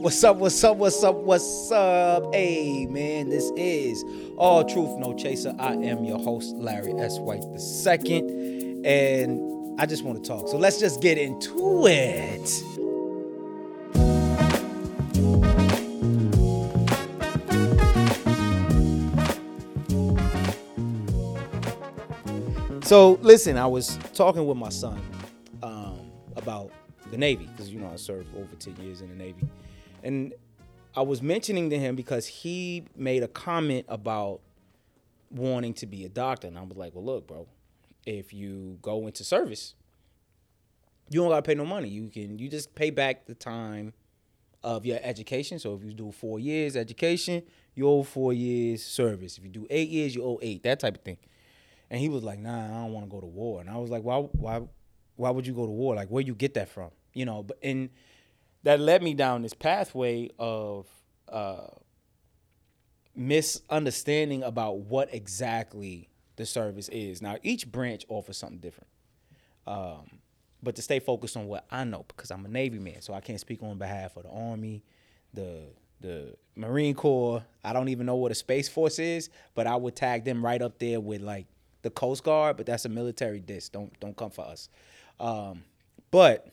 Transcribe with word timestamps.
What's 0.00 0.24
up? 0.24 0.38
What's 0.38 0.64
up? 0.64 0.78
What's 0.78 1.04
up? 1.04 1.14
What's 1.16 1.70
up? 1.70 2.34
Hey, 2.34 2.86
man, 2.86 3.28
this 3.28 3.52
is 3.54 4.02
All 4.38 4.64
Truth 4.64 4.98
No 4.98 5.12
Chaser. 5.12 5.54
I 5.58 5.74
am 5.74 6.06
your 6.06 6.18
host, 6.18 6.56
Larry 6.56 6.94
S. 6.94 7.18
White 7.18 7.42
II, 7.44 8.80
and 8.86 9.78
I 9.78 9.84
just 9.84 10.02
want 10.02 10.24
to 10.24 10.26
talk. 10.26 10.48
So 10.48 10.56
let's 10.56 10.80
just 10.80 11.02
get 11.02 11.18
into 11.18 11.86
it. 11.86 12.48
So 22.86 23.18
listen, 23.20 23.58
I 23.58 23.66
was 23.66 23.98
talking 24.14 24.46
with 24.46 24.56
my 24.56 24.70
son 24.70 24.98
um, 25.62 26.10
about 26.36 26.70
the 27.10 27.18
Navy 27.18 27.50
because 27.54 27.70
you 27.70 27.78
know 27.78 27.90
I 27.92 27.96
served 27.96 28.34
over 28.34 28.54
ten 28.58 28.74
years 28.76 29.02
in 29.02 29.10
the 29.10 29.14
Navy, 29.14 29.46
and 30.02 30.34
I 30.96 31.02
was 31.02 31.22
mentioning 31.22 31.70
to 31.70 31.78
him 31.78 31.94
because 31.94 32.26
he 32.26 32.84
made 32.96 33.22
a 33.22 33.28
comment 33.28 33.86
about 33.88 34.40
wanting 35.30 35.74
to 35.74 35.86
be 35.86 36.04
a 36.04 36.08
doctor, 36.08 36.48
and 36.48 36.58
I 36.58 36.62
was 36.62 36.76
like, 36.76 36.94
"Well, 36.94 37.04
look, 37.04 37.26
bro, 37.26 37.46
if 38.06 38.32
you 38.32 38.78
go 38.82 39.06
into 39.06 39.24
service, 39.24 39.74
you 41.08 41.20
don't 41.20 41.28
gotta 41.28 41.42
pay 41.42 41.54
no 41.54 41.64
money. 41.64 41.88
You 41.88 42.08
can 42.08 42.38
you 42.38 42.48
just 42.48 42.74
pay 42.74 42.90
back 42.90 43.26
the 43.26 43.34
time 43.34 43.92
of 44.62 44.84
your 44.84 44.98
education. 45.02 45.58
So 45.58 45.74
if 45.74 45.84
you 45.84 45.92
do 45.92 46.12
four 46.12 46.38
years 46.38 46.76
education, 46.76 47.42
you 47.74 47.88
owe 47.88 48.02
four 48.02 48.32
years 48.32 48.84
service. 48.84 49.38
If 49.38 49.44
you 49.44 49.50
do 49.50 49.66
eight 49.70 49.88
years, 49.88 50.14
you 50.14 50.24
owe 50.24 50.38
eight. 50.42 50.62
That 50.64 50.80
type 50.80 50.96
of 50.96 51.02
thing." 51.02 51.18
And 51.88 52.00
he 52.00 52.08
was 52.08 52.22
like, 52.22 52.38
"Nah, 52.38 52.64
I 52.64 52.82
don't 52.84 52.92
want 52.92 53.06
to 53.06 53.10
go 53.10 53.20
to 53.20 53.26
war." 53.26 53.60
And 53.60 53.70
I 53.70 53.76
was 53.76 53.90
like, 53.90 54.02
"Why? 54.02 54.18
Why? 54.18 54.62
Why 55.16 55.30
would 55.30 55.46
you 55.46 55.52
go 55.52 55.66
to 55.66 55.72
war? 55.72 55.94
Like, 55.94 56.08
where 56.08 56.22
you 56.22 56.34
get 56.34 56.54
that 56.54 56.68
from? 56.68 56.90
You 57.14 57.24
know?" 57.24 57.42
But 57.42 57.58
and 57.62 57.90
that 58.62 58.80
led 58.80 59.02
me 59.02 59.14
down 59.14 59.42
this 59.42 59.54
pathway 59.54 60.30
of 60.38 60.86
uh, 61.28 61.68
misunderstanding 63.14 64.42
about 64.42 64.78
what 64.78 65.12
exactly 65.14 66.08
the 66.36 66.46
service 66.46 66.88
is. 66.88 67.22
Now, 67.22 67.36
each 67.42 67.70
branch 67.70 68.04
offers 68.08 68.36
something 68.36 68.58
different. 68.58 68.88
Um, 69.66 70.20
but 70.62 70.76
to 70.76 70.82
stay 70.82 70.98
focused 70.98 71.36
on 71.36 71.46
what 71.46 71.64
I 71.70 71.84
know, 71.84 72.04
because 72.08 72.30
I'm 72.30 72.44
a 72.44 72.48
Navy 72.48 72.78
man, 72.78 73.00
so 73.00 73.14
I 73.14 73.20
can't 73.20 73.40
speak 73.40 73.62
on 73.62 73.78
behalf 73.78 74.16
of 74.16 74.24
the 74.24 74.30
Army, 74.30 74.82
the 75.32 75.64
the 76.00 76.34
Marine 76.56 76.94
Corps. 76.94 77.44
I 77.62 77.72
don't 77.74 77.90
even 77.90 78.06
know 78.06 78.16
what 78.16 78.32
a 78.32 78.34
Space 78.34 78.68
Force 78.68 78.98
is, 78.98 79.28
but 79.54 79.66
I 79.66 79.76
would 79.76 79.94
tag 79.94 80.24
them 80.24 80.44
right 80.44 80.60
up 80.60 80.78
there 80.78 80.98
with 80.98 81.20
like 81.20 81.46
the 81.82 81.90
Coast 81.90 82.24
Guard. 82.24 82.56
But 82.56 82.66
that's 82.66 82.84
a 82.84 82.88
military 82.88 83.40
disc. 83.40 83.72
Don't 83.72 83.98
don't 84.00 84.16
come 84.16 84.30
for 84.30 84.44
us. 84.44 84.68
Um, 85.18 85.64
but 86.10 86.48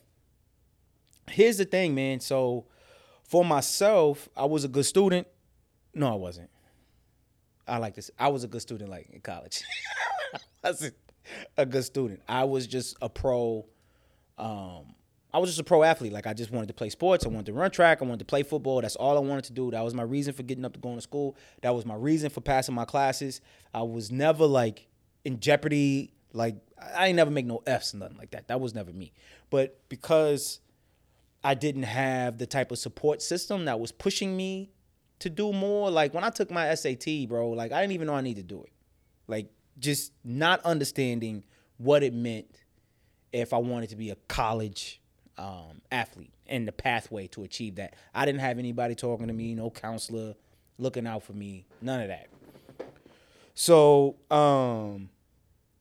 here's 1.29 1.57
the 1.57 1.65
thing, 1.65 1.95
man. 1.95 2.19
So 2.19 2.65
for 3.23 3.43
myself, 3.43 4.29
I 4.35 4.45
was 4.45 4.63
a 4.63 4.67
good 4.67 4.85
student. 4.85 5.27
No, 5.93 6.11
I 6.11 6.15
wasn't. 6.15 6.49
I 7.67 7.77
like 7.77 7.95
this. 7.95 8.09
I 8.17 8.29
was 8.29 8.43
a 8.43 8.47
good 8.47 8.61
student, 8.61 8.89
like 8.89 9.09
in 9.11 9.21
college. 9.21 9.63
I 10.63 10.69
was 10.69 10.91
a 11.57 11.65
good 11.65 11.83
student. 11.83 12.21
I 12.27 12.45
was 12.45 12.67
just 12.67 12.95
a 13.01 13.09
pro. 13.09 13.65
Um, 14.37 14.95
I 15.33 15.39
was 15.39 15.49
just 15.49 15.59
a 15.59 15.63
pro 15.63 15.83
athlete. 15.83 16.13
Like 16.13 16.27
I 16.27 16.33
just 16.33 16.51
wanted 16.51 16.67
to 16.67 16.73
play 16.73 16.89
sports. 16.89 17.25
I 17.25 17.29
wanted 17.29 17.47
to 17.47 17.53
run 17.53 17.69
track. 17.71 18.01
I 18.01 18.05
wanted 18.05 18.19
to 18.19 18.25
play 18.25 18.43
football. 18.43 18.81
That's 18.81 18.95
all 18.95 19.17
I 19.17 19.19
wanted 19.19 19.45
to 19.45 19.53
do. 19.53 19.71
That 19.71 19.83
was 19.83 19.93
my 19.93 20.03
reason 20.03 20.33
for 20.33 20.43
getting 20.43 20.63
up 20.63 20.73
to 20.73 20.79
going 20.79 20.95
to 20.95 21.01
school. 21.01 21.35
That 21.61 21.75
was 21.75 21.85
my 21.85 21.95
reason 21.95 22.29
for 22.29 22.41
passing 22.41 22.73
my 22.73 22.85
classes. 22.85 23.41
I 23.73 23.81
was 23.81 24.11
never 24.11 24.45
like 24.45 24.87
in 25.25 25.39
jeopardy. 25.39 26.13
Like 26.31 26.55
I 26.81 27.07
ain't 27.07 27.17
never 27.17 27.31
make 27.31 27.45
no 27.45 27.61
F's 27.67 27.93
nothing 27.93 28.17
like 28.17 28.31
that. 28.31 28.47
That 28.47 28.61
was 28.61 28.73
never 28.73 28.93
me. 28.93 29.11
But 29.49 29.79
because 29.89 30.59
I 31.43 31.53
didn't 31.53 31.83
have 31.83 32.37
the 32.37 32.45
type 32.47 32.71
of 32.71 32.77
support 32.77 33.21
system 33.21 33.65
that 33.65 33.79
was 33.79 33.91
pushing 33.91 34.35
me 34.35 34.71
to 35.19 35.29
do 35.29 35.53
more. 35.53 35.89
Like 35.89 36.13
when 36.13 36.23
I 36.23 36.29
took 36.29 36.51
my 36.51 36.73
SAT, 36.75 37.27
bro, 37.27 37.51
like 37.51 37.71
I 37.71 37.81
didn't 37.81 37.93
even 37.93 38.07
know 38.07 38.15
I 38.15 38.21
needed 38.21 38.47
to 38.47 38.55
do 38.55 38.63
it. 38.63 38.71
Like 39.27 39.51
just 39.79 40.11
not 40.23 40.61
understanding 40.61 41.43
what 41.77 42.03
it 42.03 42.13
meant 42.13 42.63
if 43.31 43.53
I 43.53 43.57
wanted 43.57 43.89
to 43.89 43.95
be 43.95 44.09
a 44.09 44.15
college 44.27 45.01
um, 45.37 45.81
athlete 45.91 46.33
and 46.47 46.67
the 46.67 46.71
pathway 46.71 47.27
to 47.27 47.43
achieve 47.43 47.75
that. 47.75 47.95
I 48.13 48.25
didn't 48.25 48.41
have 48.41 48.57
anybody 48.57 48.95
talking 48.95 49.27
to 49.27 49.33
me, 49.33 49.53
no 49.53 49.69
counselor 49.69 50.35
looking 50.77 51.05
out 51.05 51.23
for 51.23 51.33
me, 51.33 51.65
none 51.81 52.01
of 52.01 52.07
that. 52.07 52.27
So, 53.53 54.15
um, 54.29 55.09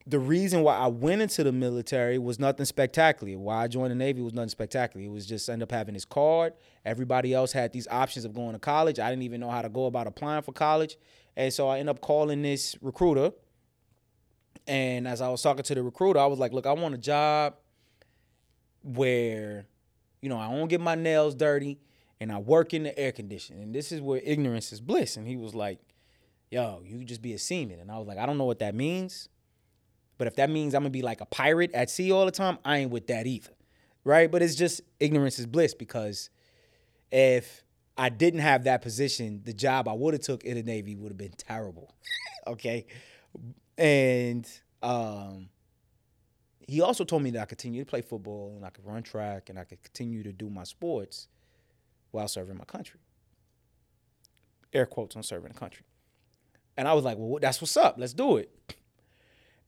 the 0.07 0.19
reason 0.19 0.63
why 0.63 0.77
I 0.77 0.87
went 0.87 1.21
into 1.21 1.43
the 1.43 1.51
military 1.51 2.17
was 2.17 2.39
nothing 2.39 2.65
spectacular. 2.65 3.37
Why 3.37 3.63
I 3.63 3.67
joined 3.67 3.91
the 3.91 3.95
Navy 3.95 4.21
was 4.21 4.33
nothing 4.33 4.49
spectacular. 4.49 5.05
It 5.05 5.11
was 5.11 5.25
just 5.25 5.49
end 5.49 5.61
up 5.61 5.71
having 5.71 5.93
this 5.95 6.05
card. 6.05 6.53
Everybody 6.85 7.33
else 7.33 7.51
had 7.51 7.73
these 7.73 7.89
options 7.89 8.23
of 8.23 8.33
going 8.33 8.53
to 8.53 8.59
college. 8.59 8.99
I 8.99 9.09
didn't 9.09 9.23
even 9.23 9.41
know 9.41 9.49
how 9.49 9.61
to 9.61 9.67
go 9.67 9.85
about 9.85 10.07
applying 10.07 10.43
for 10.43 10.53
college. 10.53 10.97
And 11.35 11.53
so 11.53 11.67
I 11.67 11.79
end 11.79 11.89
up 11.89 11.99
calling 11.99 12.41
this 12.41 12.77
recruiter. 12.81 13.31
And 14.65 15.07
as 15.09 15.19
I 15.19 15.27
was 15.27 15.41
talking 15.41 15.63
to 15.63 15.75
the 15.75 15.83
recruiter, 15.83 16.19
I 16.19 16.25
was 16.25 16.39
like, 16.39 16.53
look, 16.53 16.65
I 16.65 16.71
want 16.71 16.95
a 16.95 16.97
job 16.97 17.55
where, 18.83 19.65
you 20.21 20.29
know, 20.29 20.37
I 20.37 20.49
don't 20.49 20.69
get 20.69 20.79
my 20.79 20.95
nails 20.95 21.35
dirty 21.35 21.79
and 22.21 22.31
I 22.31 22.37
work 22.37 22.73
in 22.73 22.83
the 22.83 22.97
air 22.97 23.11
conditioning. 23.11 23.61
And 23.61 23.75
this 23.75 23.91
is 23.91 23.99
where 23.99 24.21
ignorance 24.23 24.71
is 24.71 24.79
bliss. 24.79 25.17
And 25.17 25.27
he 25.27 25.35
was 25.35 25.53
like, 25.53 25.79
yo, 26.49 26.81
you 26.85 27.03
just 27.03 27.21
be 27.21 27.33
a 27.33 27.37
seaman. 27.37 27.81
And 27.81 27.91
I 27.91 27.97
was 27.97 28.07
like, 28.07 28.17
I 28.17 28.25
don't 28.25 28.37
know 28.37 28.45
what 28.45 28.59
that 28.59 28.73
means. 28.73 29.27
But 30.17 30.27
if 30.27 30.35
that 30.37 30.49
means 30.49 30.73
I'm 30.73 30.81
gonna 30.81 30.89
be 30.89 31.01
like 31.01 31.21
a 31.21 31.25
pirate 31.25 31.71
at 31.73 31.89
sea 31.89 32.11
all 32.11 32.25
the 32.25 32.31
time, 32.31 32.57
I 32.65 32.77
ain't 32.77 32.91
with 32.91 33.07
that 33.07 33.27
either. 33.27 33.51
Right? 34.03 34.31
But 34.31 34.41
it's 34.41 34.55
just 34.55 34.81
ignorance 34.99 35.37
is 35.37 35.45
bliss 35.45 35.73
because 35.73 36.29
if 37.11 37.63
I 37.97 38.09
didn't 38.09 38.39
have 38.41 38.63
that 38.65 38.81
position, 38.81 39.41
the 39.43 39.53
job 39.53 39.87
I 39.87 39.93
would 39.93 40.13
have 40.13 40.21
took 40.21 40.43
in 40.43 40.55
the 40.55 40.63
Navy 40.63 40.95
would 40.95 41.09
have 41.09 41.17
been 41.17 41.33
terrible. 41.37 41.93
okay. 42.47 42.85
And 43.77 44.47
um 44.81 45.49
he 46.67 46.81
also 46.81 47.05
told 47.05 47.23
me 47.23 47.31
that 47.31 47.41
I 47.41 47.45
continue 47.45 47.83
to 47.83 47.89
play 47.89 48.01
football 48.01 48.53
and 48.57 48.65
I 48.65 48.69
could 48.69 48.85
run 48.85 49.01
track 49.01 49.49
and 49.49 49.57
I 49.57 49.63
could 49.63 49.81
continue 49.83 50.21
to 50.23 50.33
do 50.33 50.49
my 50.49 50.63
sports 50.63 51.29
while 52.11 52.27
serving 52.27 52.57
my 52.57 52.65
country. 52.65 52.99
Air 54.73 54.85
quotes 54.85 55.15
on 55.15 55.23
serving 55.23 55.53
the 55.53 55.57
country. 55.57 55.85
And 56.75 56.87
I 56.87 56.93
was 56.93 57.05
like, 57.05 57.17
well, 57.17 57.39
that's 57.41 57.61
what's 57.61 57.77
up. 57.77 57.95
Let's 57.97 58.13
do 58.13 58.37
it. 58.37 58.51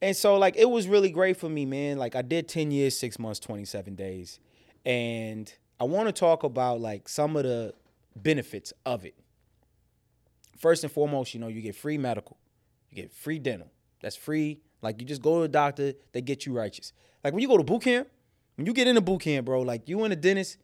And 0.01 0.15
so 0.15 0.37
like 0.37 0.55
it 0.55 0.69
was 0.69 0.87
really 0.87 1.09
great 1.09 1.37
for 1.37 1.49
me, 1.49 1.65
man. 1.65 1.97
Like 1.97 2.15
I 2.15 2.21
did 2.21 2.47
10 2.47 2.71
years, 2.71 2.97
6 2.97 3.19
months, 3.19 3.39
27 3.39 3.95
days. 3.95 4.39
And 4.85 5.51
I 5.79 5.83
want 5.83 6.07
to 6.07 6.13
talk 6.13 6.43
about 6.43 6.79
like 6.79 7.09
some 7.09 7.35
of 7.35 7.43
the 7.43 7.73
benefits 8.15 8.73
of 8.85 9.05
it. 9.05 9.15
First 10.57 10.83
and 10.83 10.91
foremost, 10.91 11.33
you 11.33 11.39
know, 11.39 11.47
you 11.47 11.61
get 11.61 11.75
free 11.75 11.97
medical. 11.97 12.37
You 12.89 12.95
get 12.95 13.11
free 13.11 13.39
dental. 13.39 13.71
That's 14.01 14.15
free. 14.15 14.59
Like 14.81 14.99
you 15.01 15.07
just 15.07 15.21
go 15.21 15.39
to 15.39 15.43
a 15.43 15.47
doctor, 15.47 15.93
they 16.13 16.21
get 16.21 16.45
you 16.45 16.53
righteous. 16.53 16.93
Like 17.23 17.33
when 17.33 17.41
you 17.41 17.47
go 17.47 17.57
to 17.57 17.63
boot 17.63 17.83
camp, 17.83 18.07
when 18.55 18.65
you 18.65 18.73
get 18.73 18.87
into 18.87 19.01
boot 19.01 19.21
camp, 19.21 19.45
bro, 19.45 19.61
like 19.61 19.87
you 19.87 20.03
in 20.05 20.11
a 20.11 20.15
dentist 20.15 20.57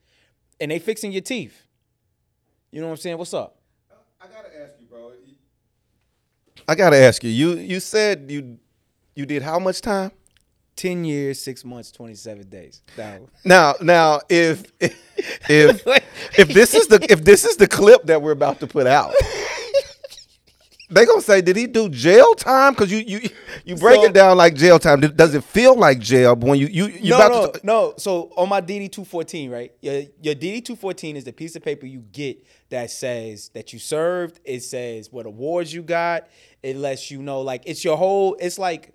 and 0.59 0.71
they 0.71 0.79
fixing 0.79 1.11
your 1.11 1.21
teeth. 1.21 1.67
You 2.71 2.81
know 2.81 2.87
what 2.87 2.93
I'm 2.93 2.97
saying? 2.97 3.17
What's 3.17 3.33
up? 3.33 3.57
I 4.21 4.27
gotta 4.27 4.49
ask 4.61 4.73
you, 4.79 4.87
bro. 4.87 5.11
I 6.67 6.75
gotta 6.75 6.97
ask 6.97 7.23
you. 7.23 7.29
You 7.29 7.53
you 7.53 7.79
said 7.79 8.25
you 8.29 8.57
you 9.15 9.25
did 9.25 9.41
how 9.41 9.59
much 9.59 9.81
time? 9.81 10.11
10 10.75 11.05
years, 11.05 11.39
6 11.41 11.63
months, 11.63 11.91
27 11.91 12.49
days. 12.49 12.81
Now, 12.97 13.19
Now, 13.45 13.73
now, 13.81 14.19
if 14.29 14.63
if 15.49 15.87
if 16.37 16.49
this 16.49 16.73
is 16.73 16.87
the 16.87 17.05
if 17.09 17.23
this 17.23 17.45
is 17.45 17.55
the 17.57 17.67
clip 17.67 18.03
that 18.07 18.21
we're 18.21 18.31
about 18.33 18.59
to 18.59 18.67
put 18.67 18.85
out, 18.85 19.13
they 20.91 21.05
gonna 21.05 21.21
say, 21.21 21.41
did 21.41 21.55
he 21.55 21.65
do 21.65 21.87
jail 21.89 22.35
time? 22.35 22.73
Because 22.73 22.91
you 22.91 22.97
you 22.99 23.29
you 23.63 23.75
break 23.77 24.01
So- 24.01 24.05
it 24.05 24.13
down 24.13 24.35
like 24.37 24.53
jail 24.53 24.77
time. 24.77 24.99
Does 24.99 25.33
it 25.33 25.43
feel 25.45 25.75
like 25.77 25.99
jail 25.99 26.35
when 26.35 26.59
you 26.59 26.67
you 26.67 26.87
you 26.87 27.09
no, 27.11 27.15
about 27.15 27.31
no, 27.31 27.51
to? 27.51 27.65
no. 27.65 27.93
So 27.97 28.31
on 28.35 28.49
my 28.49 28.59
DD 28.61 28.91
two 28.91 29.05
fourteen, 29.05 29.49
right? 29.49 29.71
Your 29.81 30.03
your 30.21 30.35
DD 30.35 30.63
two 30.63 30.75
fourteen 30.75 31.15
is 31.15 31.23
the 31.23 31.31
piece 31.33 31.55
of 31.55 31.63
paper 31.63 31.85
you 31.85 32.01
get 32.11 32.45
that 32.69 32.91
says 32.91 33.49
that 33.53 33.71
you 33.71 33.79
served. 33.79 34.41
It 34.43 34.61
says 34.61 35.09
what 35.11 35.25
awards 35.25 35.73
you 35.73 35.81
got. 35.83 36.27
It 36.61 36.75
lets 36.75 37.09
you 37.09 37.21
know, 37.21 37.41
like 37.41 37.63
it's 37.65 37.83
your 37.83 37.95
whole. 37.97 38.35
It's 38.39 38.59
like 38.59 38.93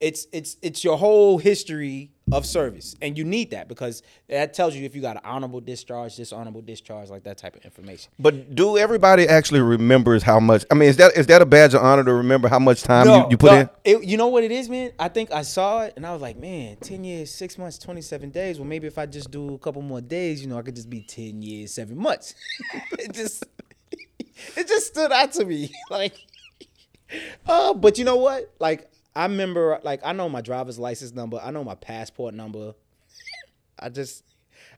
it's 0.00 0.26
it's 0.32 0.56
it's 0.62 0.84
your 0.84 0.98
whole 0.98 1.38
history 1.38 2.10
of 2.32 2.44
service, 2.44 2.96
and 3.00 3.16
you 3.16 3.24
need 3.24 3.52
that 3.52 3.68
because 3.68 4.02
that 4.28 4.52
tells 4.52 4.74
you 4.74 4.84
if 4.84 4.94
you 4.94 5.00
got 5.00 5.16
an 5.16 5.22
honorable 5.24 5.60
discharge, 5.60 6.16
dishonorable 6.16 6.60
discharge, 6.60 7.08
like 7.08 7.22
that 7.22 7.38
type 7.38 7.56
of 7.56 7.64
information. 7.64 8.10
But 8.18 8.54
do 8.54 8.76
everybody 8.76 9.26
actually 9.26 9.60
remembers 9.60 10.22
how 10.22 10.38
much? 10.40 10.64
I 10.70 10.74
mean, 10.74 10.88
is 10.88 10.96
that 10.98 11.16
is 11.16 11.26
that 11.28 11.40
a 11.40 11.46
badge 11.46 11.72
of 11.72 11.82
honor 11.82 12.04
to 12.04 12.12
remember 12.12 12.48
how 12.48 12.58
much 12.58 12.82
time 12.82 13.06
you, 13.06 13.26
you 13.30 13.36
put 13.38 13.52
no, 13.52 13.60
in? 13.60 13.70
It, 13.84 14.04
you 14.04 14.16
know 14.18 14.28
what 14.28 14.44
it 14.44 14.52
is, 14.52 14.68
man? 14.68 14.92
I 14.98 15.08
think 15.08 15.32
I 15.32 15.42
saw 15.42 15.82
it 15.82 15.94
and 15.96 16.04
I 16.04 16.12
was 16.12 16.20
like, 16.20 16.36
man, 16.36 16.76
10 16.76 17.04
years, 17.04 17.30
six 17.30 17.56
months, 17.56 17.78
27 17.78 18.30
days. 18.30 18.58
Well, 18.58 18.68
maybe 18.68 18.86
if 18.86 18.98
I 18.98 19.06
just 19.06 19.30
do 19.30 19.54
a 19.54 19.58
couple 19.58 19.80
more 19.82 20.00
days, 20.00 20.42
you 20.42 20.48
know, 20.48 20.58
I 20.58 20.62
could 20.62 20.76
just 20.76 20.90
be 20.90 21.00
10 21.00 21.40
years, 21.40 21.72
seven 21.72 21.96
months. 21.96 22.34
it 22.98 23.12
just, 23.12 23.44
it 24.56 24.68
just 24.68 24.88
stood 24.88 25.12
out 25.12 25.32
to 25.32 25.44
me. 25.44 25.70
Like, 25.90 26.14
uh, 27.46 27.74
but 27.74 27.98
you 27.98 28.04
know 28.04 28.16
what? 28.16 28.52
Like, 28.58 28.90
I 29.16 29.22
remember, 29.22 29.80
like, 29.82 30.00
I 30.04 30.12
know 30.12 30.28
my 30.28 30.42
driver's 30.42 30.78
license 30.78 31.12
number, 31.12 31.40
I 31.42 31.50
know 31.50 31.64
my 31.64 31.74
passport 31.74 32.34
number. 32.34 32.74
I 33.78 33.88
just, 33.88 34.22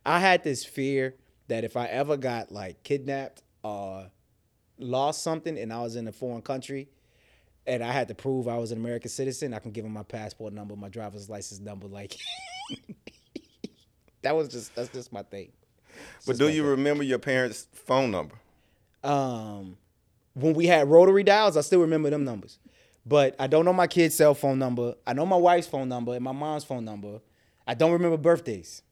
I 0.06 0.20
had 0.20 0.44
this 0.44 0.64
fear 0.64 1.16
that 1.48 1.64
if 1.64 1.76
I 1.76 1.86
ever 1.86 2.16
got 2.16 2.52
like 2.52 2.82
kidnapped 2.84 3.42
or 3.64 4.10
lost 4.78 5.22
something 5.22 5.58
and 5.58 5.72
I 5.72 5.82
was 5.82 5.96
in 5.96 6.06
a 6.06 6.12
foreign 6.12 6.42
country 6.42 6.88
and 7.66 7.82
I 7.82 7.90
had 7.90 8.08
to 8.08 8.14
prove 8.14 8.46
I 8.48 8.58
was 8.58 8.70
an 8.70 8.78
American 8.78 9.10
citizen, 9.10 9.52
I 9.54 9.58
can 9.58 9.72
give 9.72 9.84
them 9.84 9.92
my 9.92 10.02
passport 10.04 10.52
number, 10.52 10.76
my 10.76 10.88
driver's 10.88 11.28
license 11.28 11.60
number. 11.60 11.88
Like 11.88 12.16
that 14.22 14.36
was 14.36 14.48
just 14.48 14.74
that's 14.74 14.90
just 14.90 15.12
my 15.12 15.22
thing. 15.22 15.50
But 16.26 16.38
do 16.38 16.48
you 16.48 16.62
thing. 16.62 16.70
remember 16.70 17.02
your 17.02 17.18
parents' 17.18 17.66
phone 17.72 18.10
number? 18.10 18.36
um 19.02 19.76
when 20.34 20.54
we 20.54 20.66
had 20.66 20.88
rotary 20.88 21.24
dials, 21.24 21.56
I 21.56 21.62
still 21.62 21.80
remember 21.80 22.10
them 22.10 22.24
numbers. 22.24 22.58
But 23.08 23.36
I 23.38 23.46
don't 23.46 23.64
know 23.64 23.72
my 23.72 23.86
kid's 23.86 24.14
cell 24.14 24.34
phone 24.34 24.58
number. 24.58 24.94
I 25.06 25.14
know 25.14 25.24
my 25.24 25.36
wife's 25.36 25.66
phone 25.66 25.88
number 25.88 26.14
and 26.14 26.22
my 26.22 26.32
mom's 26.32 26.64
phone 26.64 26.84
number. 26.84 27.20
I 27.66 27.72
don't 27.74 27.92
remember 27.92 28.18
birthdays. 28.18 28.82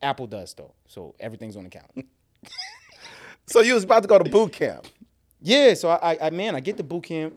Apple 0.00 0.26
does 0.26 0.54
though, 0.54 0.72
so 0.86 1.14
everything's 1.20 1.56
on 1.56 1.64
the 1.64 1.70
calendar. 1.70 2.02
So 3.48 3.62
you 3.62 3.72
was 3.72 3.82
about 3.84 4.02
to 4.02 4.08
go 4.08 4.18
to 4.18 4.28
boot 4.28 4.52
camp. 4.52 4.84
yeah, 5.40 5.72
so 5.72 5.88
I, 5.88 6.12
I, 6.12 6.18
I 6.26 6.30
man, 6.30 6.54
I 6.54 6.60
get 6.60 6.76
to 6.76 6.82
boot 6.82 7.04
camp. 7.04 7.34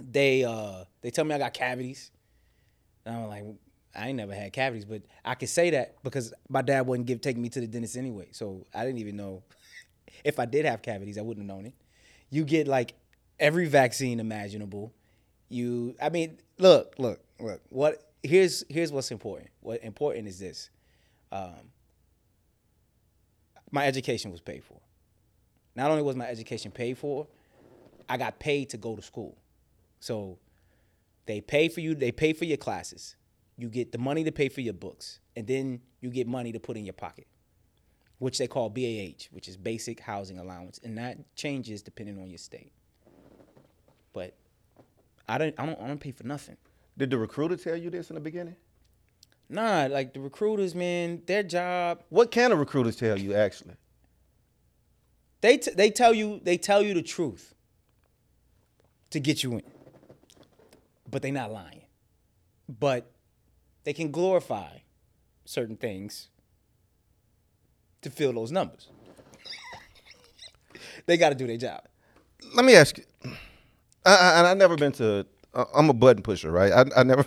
They 0.00 0.44
uh 0.44 0.84
they 1.02 1.10
tell 1.10 1.26
me 1.26 1.34
I 1.34 1.38
got 1.38 1.52
cavities, 1.52 2.10
and 3.04 3.14
I'm 3.14 3.28
like, 3.28 3.44
I 3.94 4.08
ain't 4.08 4.16
never 4.16 4.34
had 4.34 4.54
cavities, 4.54 4.86
but 4.86 5.02
I 5.22 5.34
can 5.34 5.46
say 5.46 5.68
that 5.70 6.02
because 6.02 6.32
my 6.48 6.62
dad 6.62 6.86
wouldn't 6.86 7.06
give 7.06 7.20
taking 7.20 7.42
me 7.42 7.50
to 7.50 7.60
the 7.60 7.66
dentist 7.66 7.98
anyway, 7.98 8.28
so 8.32 8.66
I 8.74 8.86
didn't 8.86 9.00
even 9.00 9.16
know 9.16 9.42
if 10.24 10.38
I 10.38 10.46
did 10.46 10.64
have 10.64 10.80
cavities, 10.80 11.18
I 11.18 11.20
wouldn't 11.20 11.46
have 11.46 11.54
known 11.54 11.66
it. 11.66 11.74
You 12.30 12.44
get 12.44 12.66
like 12.66 12.94
every 13.44 13.66
vaccine 13.66 14.20
imaginable. 14.20 14.94
You, 15.50 15.94
I 16.02 16.08
mean, 16.08 16.38
look, 16.58 16.94
look, 16.98 17.20
look. 17.38 17.60
What 17.68 18.10
here's 18.22 18.64
here's 18.70 18.90
what's 18.90 19.10
important. 19.10 19.50
What 19.60 19.84
important 19.84 20.26
is 20.26 20.38
this? 20.38 20.70
Um, 21.30 21.70
my 23.70 23.86
education 23.86 24.30
was 24.32 24.40
paid 24.40 24.64
for. 24.64 24.80
Not 25.76 25.90
only 25.90 26.02
was 26.02 26.16
my 26.16 26.26
education 26.26 26.70
paid 26.70 26.96
for, 26.96 27.26
I 28.08 28.16
got 28.16 28.38
paid 28.38 28.70
to 28.70 28.78
go 28.78 28.96
to 28.96 29.02
school. 29.02 29.36
So 30.00 30.38
they 31.26 31.40
pay 31.40 31.68
for 31.68 31.80
you, 31.80 31.94
they 31.94 32.12
pay 32.12 32.32
for 32.32 32.46
your 32.46 32.56
classes. 32.56 33.16
You 33.58 33.68
get 33.68 33.92
the 33.92 33.98
money 33.98 34.24
to 34.24 34.32
pay 34.32 34.48
for 34.48 34.62
your 34.62 34.74
books, 34.74 35.20
and 35.36 35.46
then 35.46 35.80
you 36.00 36.10
get 36.10 36.26
money 36.26 36.50
to 36.52 36.60
put 36.60 36.76
in 36.76 36.84
your 36.84 36.94
pocket, 36.94 37.26
which 38.18 38.38
they 38.38 38.46
call 38.46 38.70
BAH, 38.70 39.28
which 39.32 39.48
is 39.48 39.56
basic 39.56 40.00
housing 40.00 40.38
allowance, 40.38 40.80
and 40.82 40.96
that 40.98 41.36
changes 41.36 41.82
depending 41.82 42.18
on 42.18 42.30
your 42.30 42.38
state. 42.38 42.72
I 45.28 45.38
don't 45.38 45.54
I 45.58 45.66
don't 45.66 45.80
I 45.80 45.86
don't 45.86 46.00
pay 46.00 46.12
for 46.12 46.24
nothing. 46.24 46.56
Did 46.96 47.10
the 47.10 47.18
recruiter 47.18 47.56
tell 47.56 47.76
you 47.76 47.90
this 47.90 48.10
in 48.10 48.14
the 48.14 48.20
beginning? 48.20 48.56
Nah, 49.48 49.86
like 49.90 50.14
the 50.14 50.20
recruiters, 50.20 50.74
man, 50.74 51.22
their 51.26 51.42
job 51.42 52.02
What 52.08 52.30
can 52.30 52.50
the 52.50 52.56
recruiters 52.56 52.96
tell 52.96 53.18
you 53.18 53.34
actually? 53.34 53.76
They 55.40 55.58
t- 55.58 55.72
they 55.74 55.90
tell 55.90 56.14
you 56.14 56.40
they 56.42 56.56
tell 56.56 56.82
you 56.82 56.94
the 56.94 57.02
truth 57.02 57.54
to 59.10 59.20
get 59.20 59.42
you 59.42 59.52
in, 59.54 59.62
but 61.10 61.22
they 61.22 61.30
not 61.30 61.52
lying. 61.52 61.82
But 62.68 63.10
they 63.84 63.92
can 63.92 64.10
glorify 64.10 64.78
certain 65.44 65.76
things 65.76 66.28
to 68.02 68.10
fill 68.10 68.32
those 68.32 68.50
numbers. 68.50 68.88
they 71.06 71.16
got 71.16 71.28
to 71.28 71.34
do 71.34 71.46
their 71.46 71.58
job. 71.58 71.82
Let 72.54 72.64
me 72.64 72.74
ask 72.74 72.98
you. 72.98 73.04
I, 74.04 74.14
I, 74.14 74.38
and 74.38 74.46
I 74.46 74.54
never 74.54 74.76
been 74.76 74.92
to. 74.92 75.26
I- 75.54 75.66
I'm 75.74 75.88
a 75.90 75.94
button 75.94 76.22
pusher, 76.22 76.50
right? 76.50 76.72
I, 76.72 76.84
I 77.00 77.02
never. 77.04 77.24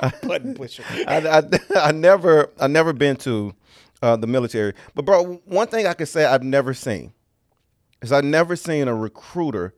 I, 0.00 0.12
Button 0.22 0.54
pusher. 0.54 0.84
I, 1.08 1.18
I, 1.18 1.42
I 1.88 1.92
never 1.92 2.50
I 2.60 2.66
never 2.66 2.92
been 2.92 3.16
to 3.16 3.54
uh, 4.02 4.16
the 4.16 4.26
military. 4.26 4.74
But 4.94 5.04
bro, 5.04 5.34
one 5.44 5.66
thing 5.68 5.86
I 5.86 5.94
could 5.94 6.08
say 6.08 6.24
I've 6.24 6.42
never 6.42 6.74
seen 6.74 7.12
is 8.02 8.12
I've 8.12 8.24
never 8.24 8.56
seen 8.56 8.88
a 8.88 8.94
recruiter 8.94 9.74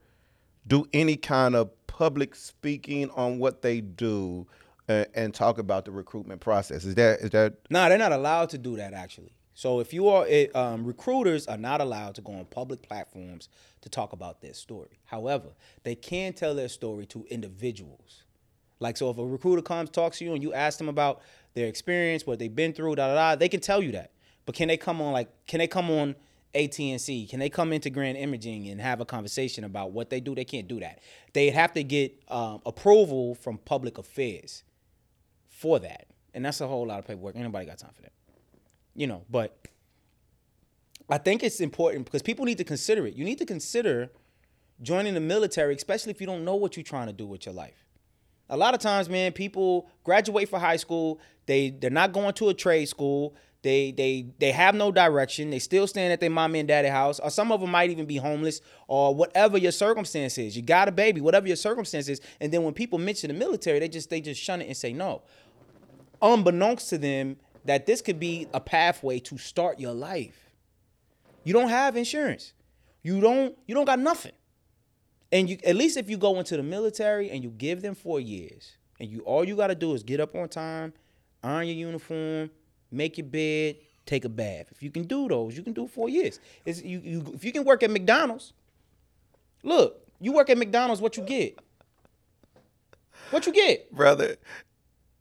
do 0.67 0.85
any 0.93 1.15
kind 1.15 1.55
of 1.55 1.71
public 1.87 2.35
speaking 2.35 3.09
on 3.11 3.39
what 3.39 3.61
they 3.61 3.81
do 3.81 4.45
and, 4.87 5.07
and 5.15 5.33
talk 5.33 5.57
about 5.57 5.85
the 5.85 5.91
recruitment 5.91 6.41
process. 6.41 6.85
Is 6.85 6.95
that 6.95 7.19
is 7.21 7.29
that 7.31 7.55
No, 7.69 7.87
they're 7.89 7.97
not 7.97 8.11
allowed 8.11 8.49
to 8.49 8.57
do 8.57 8.75
that 8.77 8.93
actually. 8.93 9.31
So 9.57 9.79
if 9.79 9.91
you 9.91 10.07
are 10.09 10.27
um, 10.53 10.85
recruiters 10.85 11.47
are 11.47 11.57
not 11.57 11.81
allowed 11.81 12.13
to 12.13 12.21
go 12.21 12.33
on 12.33 12.45
public 12.45 12.83
platforms 12.83 13.49
to 13.81 13.89
talk 13.89 14.13
about 14.13 14.39
their 14.39 14.53
story. 14.53 14.99
However, 15.05 15.47
they 15.81 15.95
can 15.95 16.33
tell 16.33 16.53
their 16.53 16.69
story 16.69 17.07
to 17.07 17.25
individuals. 17.31 18.25
Like 18.79 18.97
so, 18.97 19.09
if 19.09 19.17
a 19.17 19.25
recruiter 19.25 19.63
comes 19.63 19.89
talks 19.89 20.19
to 20.19 20.25
you 20.25 20.35
and 20.35 20.43
you 20.43 20.53
ask 20.53 20.77
them 20.77 20.89
about 20.89 21.23
their 21.55 21.65
experience, 21.65 22.23
what 22.23 22.37
they've 22.37 22.55
been 22.55 22.71
through, 22.71 22.97
da 22.97 23.07
da 23.07 23.15
da, 23.15 23.35
they 23.35 23.49
can 23.49 23.59
tell 23.59 23.81
you 23.81 23.91
that. 23.93 24.11
But 24.45 24.53
can 24.53 24.67
they 24.67 24.77
come 24.77 25.01
on 25.01 25.11
like 25.11 25.27
can 25.47 25.57
they 25.57 25.67
come 25.67 25.89
on 25.89 26.15
AT 26.53 26.79
and 26.79 27.01
C? 27.01 27.25
Can 27.25 27.39
they 27.39 27.49
come 27.49 27.73
into 27.73 27.89
Grand 27.89 28.15
Imaging 28.15 28.67
and 28.67 28.79
have 28.79 29.01
a 29.01 29.05
conversation 29.05 29.63
about 29.63 29.89
what 29.91 30.11
they 30.11 30.19
do? 30.19 30.35
They 30.35 30.45
can't 30.45 30.67
do 30.67 30.79
that. 30.81 30.99
They'd 31.33 31.49
have 31.49 31.73
to 31.73 31.83
get 31.83 32.13
um, 32.27 32.61
approval 32.63 33.33
from 33.33 33.57
public 33.57 33.97
affairs 33.97 34.61
for 35.49 35.79
that, 35.79 36.05
and 36.35 36.45
that's 36.45 36.61
a 36.61 36.67
whole 36.67 36.85
lot 36.85 36.99
of 36.99 37.07
paperwork. 37.07 37.35
Anybody 37.35 37.65
got 37.65 37.79
time 37.79 37.93
for 37.95 38.03
that 38.03 38.11
you 38.97 39.05
know, 39.05 39.23
but 39.29 39.55
I 41.09 41.19
think 41.19 41.43
it's 41.43 41.61
important 41.61 42.05
because 42.05 42.23
people 42.23 42.43
need 42.43 42.57
to 42.57 42.63
consider 42.65 43.05
it. 43.07 43.13
You 43.13 43.23
need 43.23 43.37
to 43.37 43.45
consider 43.45 44.09
joining 44.81 45.13
the 45.13 45.21
military, 45.21 45.75
especially 45.75 46.11
if 46.11 46.19
you 46.19 46.27
don't 46.27 46.43
know 46.43 46.55
what 46.55 46.75
you're 46.75 46.83
trying 46.83 47.07
to 47.07 47.13
do 47.13 47.25
with 47.25 47.45
your 47.45 47.53
life. 47.55 47.85
A 48.49 48.57
lot 48.57 48.73
of 48.73 48.79
times, 48.79 49.07
man, 49.07 49.31
people 49.33 49.87
graduate 50.03 50.49
from 50.49 50.61
high 50.61 50.77
school, 50.77 51.21
they 51.45 51.69
they're 51.69 51.89
not 51.89 52.11
going 52.11 52.33
to 52.33 52.49
a 52.49 52.53
trade 52.53 52.87
school. 52.87 53.35
They 53.61 53.91
they 53.91 54.31
they 54.39 54.51
have 54.51 54.73
no 54.73 54.91
direction. 54.91 55.51
They 55.51 55.59
still 55.59 55.85
staying 55.85 56.11
at 56.11 56.19
their 56.19 56.29
mommy 56.29 56.59
and 56.59 56.67
daddy 56.67 56.87
house, 56.87 57.19
or 57.19 57.29
some 57.29 57.51
of 57.51 57.61
them 57.61 57.69
might 57.69 57.91
even 57.91 58.05
be 58.05 58.17
homeless, 58.17 58.61
or 58.87 59.13
whatever 59.13 59.57
your 59.57 59.71
circumstance 59.71 60.37
is. 60.37 60.55
You 60.55 60.63
got 60.63 60.87
a 60.87 60.91
baby, 60.91 61.21
whatever 61.21 61.45
your 61.45 61.55
circumstance 61.55 62.07
is, 62.07 62.19
and 62.39 62.51
then 62.51 62.63
when 62.63 62.73
people 62.73 62.97
mention 62.97 63.27
the 63.27 63.33
military, 63.33 63.79
they 63.79 63.89
just 63.89 64.09
they 64.09 64.21
just 64.21 64.41
shun 64.41 64.61
it 64.61 64.65
and 64.65 64.77
say 64.77 64.91
no 64.91 65.21
unbeknownst 66.21 66.89
to 66.89 66.97
them 66.97 67.37
that 67.67 67.85
this 67.85 68.01
could 68.01 68.19
be 68.19 68.47
a 68.53 68.59
pathway 68.59 69.19
to 69.19 69.37
start 69.37 69.79
your 69.79 69.93
life. 69.93 70.49
You 71.43 71.53
don't 71.53 71.69
have 71.69 71.95
insurance. 71.95 72.53
You 73.03 73.21
don't 73.21 73.57
you 73.67 73.75
don't 73.75 73.85
got 73.85 73.99
nothing. 73.99 74.31
And 75.31 75.49
you 75.49 75.57
at 75.65 75.75
least 75.75 75.97
if 75.97 76.09
you 76.09 76.17
go 76.17 76.39
into 76.39 76.57
the 76.57 76.63
military 76.63 77.29
and 77.29 77.43
you 77.43 77.49
give 77.49 77.81
them 77.81 77.93
4 77.93 78.19
years 78.19 78.77
and 78.99 79.09
you 79.09 79.19
all 79.21 79.45
you 79.45 79.55
got 79.55 79.67
to 79.67 79.75
do 79.75 79.93
is 79.93 80.01
get 80.01 80.19
up 80.19 80.33
on 80.35 80.49
time, 80.49 80.93
iron 81.43 81.67
your 81.67 81.75
uniform, 81.75 82.49
make 82.89 83.17
your 83.17 83.27
bed, 83.27 83.75
take 84.05 84.23
a 84.25 84.29
bath. 84.29 84.67
If 84.71 84.81
you 84.81 84.89
can 84.89 85.03
do 85.03 85.27
those, 85.27 85.55
you 85.55 85.63
can 85.63 85.73
do 85.73 85.87
4 85.87 86.09
years. 86.09 86.39
It's, 86.65 86.81
you, 86.81 86.99
you 87.03 87.31
if 87.33 87.43
you 87.43 87.51
can 87.51 87.65
work 87.65 87.83
at 87.83 87.91
McDonald's. 87.91 88.53
Look, 89.63 90.07
you 90.21 90.31
work 90.31 90.49
at 90.49 90.57
McDonald's 90.57 91.01
what 91.01 91.17
you 91.17 91.23
get? 91.23 91.59
What 93.29 93.45
you 93.45 93.51
get? 93.51 93.93
brother? 93.93 94.37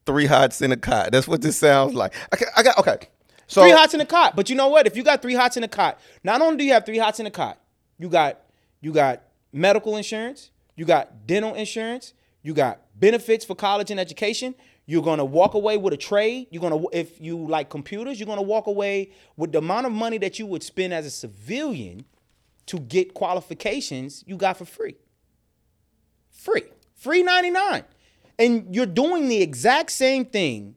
Three 0.07 0.27
hots 0.27 0.63
in 0.63 0.73
a 0.73 0.77
cot. 0.77 1.11
That's 1.13 1.29
what 1.29 1.43
this 1.43 1.57
sounds 1.57 1.95
like. 1.95 2.15
I, 2.33 2.39
I 2.59 2.63
got 2.63 2.79
okay. 2.79 3.09
So 3.47 3.63
three 3.63 3.73
hots 3.73 3.95
in 3.95 4.01
a 4.01 4.07
cot. 4.07 4.37
But 4.37 4.49
you 4.49 4.57
know 4.57 4.69
what? 4.69 4.87
If 4.87 4.97
you 4.97 5.03
got 5.03 5.23
three 5.23 5.35
hots 5.35 5.57
in 5.57 5.65
a 5.65 5.69
cot, 5.69 6.01
not 6.25 6.41
only 6.41 6.57
do 6.57 6.65
you 6.65 6.73
have 6.73 6.87
three 6.87 6.99
hots 6.99 7.21
in 7.21 7.27
a 7.27 7.31
cot, 7.31 7.61
you 7.99 8.09
got 8.09 8.41
you 8.81 8.93
got 8.93 9.23
medical 9.53 9.97
insurance, 9.97 10.51
you 10.77 10.85
got 10.85 11.27
dental 11.27 11.55
insurance, 11.55 12.15
you 12.43 12.55
got 12.55 12.81
benefits 12.95 13.45
for 13.45 13.55
college 13.55 13.91
and 13.91 14.01
education. 14.01 14.55
You're 14.89 15.03
gonna 15.03 15.25
walk 15.25 15.55
away 15.55 15.77
with 15.77 15.93
a 15.93 15.97
trade. 15.97 16.47
You're 16.51 16.63
gonna 16.63 16.81
if 16.93 17.21
you 17.21 17.47
like 17.47 17.69
computers, 17.69 18.21
you're 18.21 18.29
gonna 18.29 18.43
walk 18.43 18.69
away 18.69 19.11
with 19.37 19.53
the 19.53 19.59
amount 19.59 19.87
of 19.87 19.93
money 19.93 20.19
that 20.19 20.39
you 20.39 20.47
would 20.47 20.63
spend 20.63 20.95
as 20.95 21.07
a 21.07 21.11
civilian 21.11 22.05
to 22.67 22.79
get 22.79 23.15
qualifications 23.15 24.23
you 24.27 24.37
got 24.37 24.57
for 24.57 24.65
free. 24.65 24.97
Free. 26.31 26.65
Free 26.95 27.23
99. 27.23 27.85
And 28.39 28.75
you're 28.75 28.87
doing 28.87 29.29
the 29.29 29.41
exact 29.41 29.93
same 29.93 30.25
thing 30.25 30.77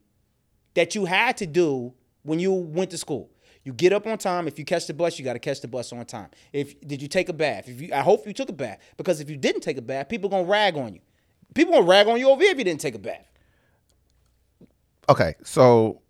that 0.75 0.95
you 0.95 1.05
had 1.05 1.37
to 1.37 1.45
do 1.45 1.93
when 2.23 2.39
you 2.39 2.53
went 2.53 2.91
to 2.91 2.97
school. 2.97 3.29
You 3.63 3.73
get 3.73 3.91
up 3.91 4.07
on 4.07 4.17
time. 4.17 4.47
If 4.47 4.57
you 4.57 4.65
catch 4.65 4.87
the 4.87 4.93
bus, 4.93 5.19
you 5.19 5.25
got 5.25 5.33
to 5.33 5.39
catch 5.39 5.61
the 5.61 5.67
bus 5.67 5.91
on 5.91 6.05
time. 6.05 6.29
If 6.53 6.79
did 6.81 7.01
you 7.01 7.07
take 7.07 7.29
a 7.29 7.33
bath? 7.33 7.67
If 7.67 7.81
you, 7.81 7.93
I 7.93 7.99
hope 8.01 8.25
you 8.25 8.33
took 8.33 8.49
a 8.49 8.53
bath 8.53 8.79
because 8.97 9.19
if 9.19 9.29
you 9.29 9.37
didn't 9.37 9.61
take 9.61 9.77
a 9.77 9.81
bath, 9.81 10.09
people 10.09 10.29
gonna 10.29 10.43
rag 10.43 10.77
on 10.77 10.95
you. 10.95 11.01
People 11.53 11.73
gonna 11.73 11.85
rag 11.85 12.07
on 12.07 12.19
you 12.19 12.29
over 12.29 12.41
here 12.41 12.51
if 12.51 12.57
you 12.57 12.63
didn't 12.63 12.81
take 12.81 12.95
a 12.95 12.99
bath. 12.99 13.25
Okay, 15.09 15.35
so 15.43 16.01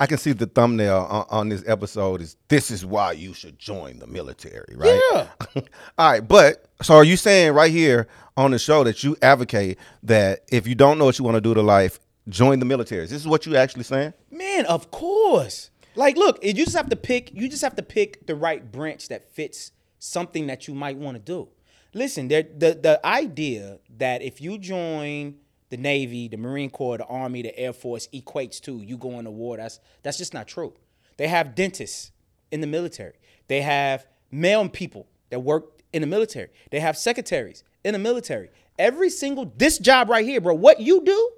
I 0.00 0.06
can 0.06 0.18
see 0.18 0.32
the 0.32 0.46
thumbnail 0.46 1.06
on, 1.10 1.26
on 1.28 1.48
this 1.48 1.64
episode 1.66 2.20
is 2.20 2.36
this 2.48 2.70
is 2.70 2.86
why 2.86 3.12
you 3.12 3.34
should 3.34 3.58
join 3.58 3.98
the 3.98 4.06
military, 4.06 4.74
right? 4.76 5.00
Yeah. 5.12 5.26
All 5.98 6.10
right, 6.12 6.20
but 6.20 6.66
so 6.82 6.94
are 6.94 7.04
you 7.04 7.16
saying 7.16 7.52
right 7.52 7.70
here 7.70 8.06
on 8.36 8.52
the 8.52 8.58
show 8.58 8.84
that 8.84 9.02
you 9.02 9.16
advocate 9.22 9.78
that 10.04 10.44
if 10.52 10.68
you 10.68 10.76
don't 10.76 10.98
know 10.98 11.04
what 11.06 11.18
you 11.18 11.24
want 11.24 11.34
to 11.34 11.40
do 11.40 11.52
to 11.52 11.62
life, 11.62 11.98
join 12.28 12.60
the 12.60 12.64
military? 12.64 13.02
Is 13.02 13.10
this 13.10 13.26
what 13.26 13.44
you 13.44 13.56
actually 13.56 13.82
saying? 13.82 14.12
Man, 14.30 14.66
of 14.66 14.90
course. 14.92 15.70
Like, 15.96 16.16
look, 16.16 16.44
you 16.44 16.52
just 16.52 16.76
have 16.76 16.88
to 16.90 16.96
pick. 16.96 17.34
You 17.34 17.48
just 17.48 17.62
have 17.62 17.74
to 17.74 17.82
pick 17.82 18.26
the 18.26 18.36
right 18.36 18.70
branch 18.70 19.08
that 19.08 19.32
fits 19.32 19.72
something 19.98 20.46
that 20.46 20.68
you 20.68 20.74
might 20.74 20.96
want 20.96 21.16
to 21.16 21.22
do. 21.22 21.48
Listen, 21.92 22.28
the 22.28 22.44
the 22.44 23.00
idea 23.04 23.78
that 23.96 24.22
if 24.22 24.40
you 24.40 24.58
join 24.58 25.36
the 25.70 25.76
Navy, 25.76 26.28
the 26.28 26.36
Marine 26.36 26.70
Corps, 26.70 26.98
the 26.98 27.04
Army, 27.06 27.42
the 27.42 27.58
Air 27.58 27.72
Force 27.72 28.08
equates 28.12 28.60
to 28.62 28.78
you 28.78 28.96
going 28.96 29.24
to 29.24 29.30
war. 29.30 29.56
That's 29.56 29.80
that's 30.02 30.18
just 30.18 30.34
not 30.34 30.46
true. 30.46 30.72
They 31.16 31.28
have 31.28 31.54
dentists 31.54 32.12
in 32.50 32.60
the 32.60 32.66
military. 32.66 33.14
They 33.48 33.62
have 33.62 34.06
male 34.30 34.68
people 34.68 35.06
that 35.30 35.40
work 35.40 35.82
in 35.92 36.02
the 36.02 36.06
military. 36.06 36.48
They 36.70 36.80
have 36.80 36.96
secretaries 36.96 37.64
in 37.84 37.92
the 37.92 37.98
military. 37.98 38.50
Every 38.78 39.10
single 39.10 39.52
this 39.56 39.78
job 39.78 40.08
right 40.08 40.24
here, 40.24 40.40
bro, 40.40 40.54
what 40.54 40.80
you 40.80 41.04
do, 41.04 41.30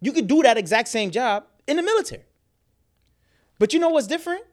you 0.00 0.12
could 0.12 0.26
do 0.26 0.42
that 0.42 0.56
exact 0.56 0.88
same 0.88 1.10
job 1.10 1.44
in 1.66 1.76
the 1.76 1.82
military. 1.82 2.24
But 3.58 3.72
you 3.72 3.80
know 3.80 3.90
what's 3.90 4.06
different? 4.06 4.44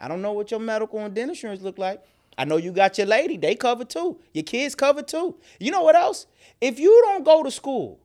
I 0.00 0.08
don't 0.08 0.22
know 0.22 0.32
what 0.32 0.50
your 0.50 0.60
medical 0.60 0.98
and 0.98 1.14
dental 1.14 1.30
insurance 1.30 1.62
look 1.62 1.78
like. 1.78 2.02
I 2.36 2.44
know 2.44 2.56
you 2.56 2.72
got 2.72 2.98
your 2.98 3.06
lady, 3.06 3.36
they 3.36 3.54
cover 3.54 3.84
too. 3.84 4.18
Your 4.32 4.42
kids 4.42 4.74
cover 4.74 5.02
too. 5.02 5.36
You 5.60 5.70
know 5.70 5.82
what 5.82 5.94
else? 5.94 6.26
If 6.60 6.80
you 6.80 7.02
don't 7.06 7.24
go 7.24 7.42
to 7.42 7.50
school 7.50 8.00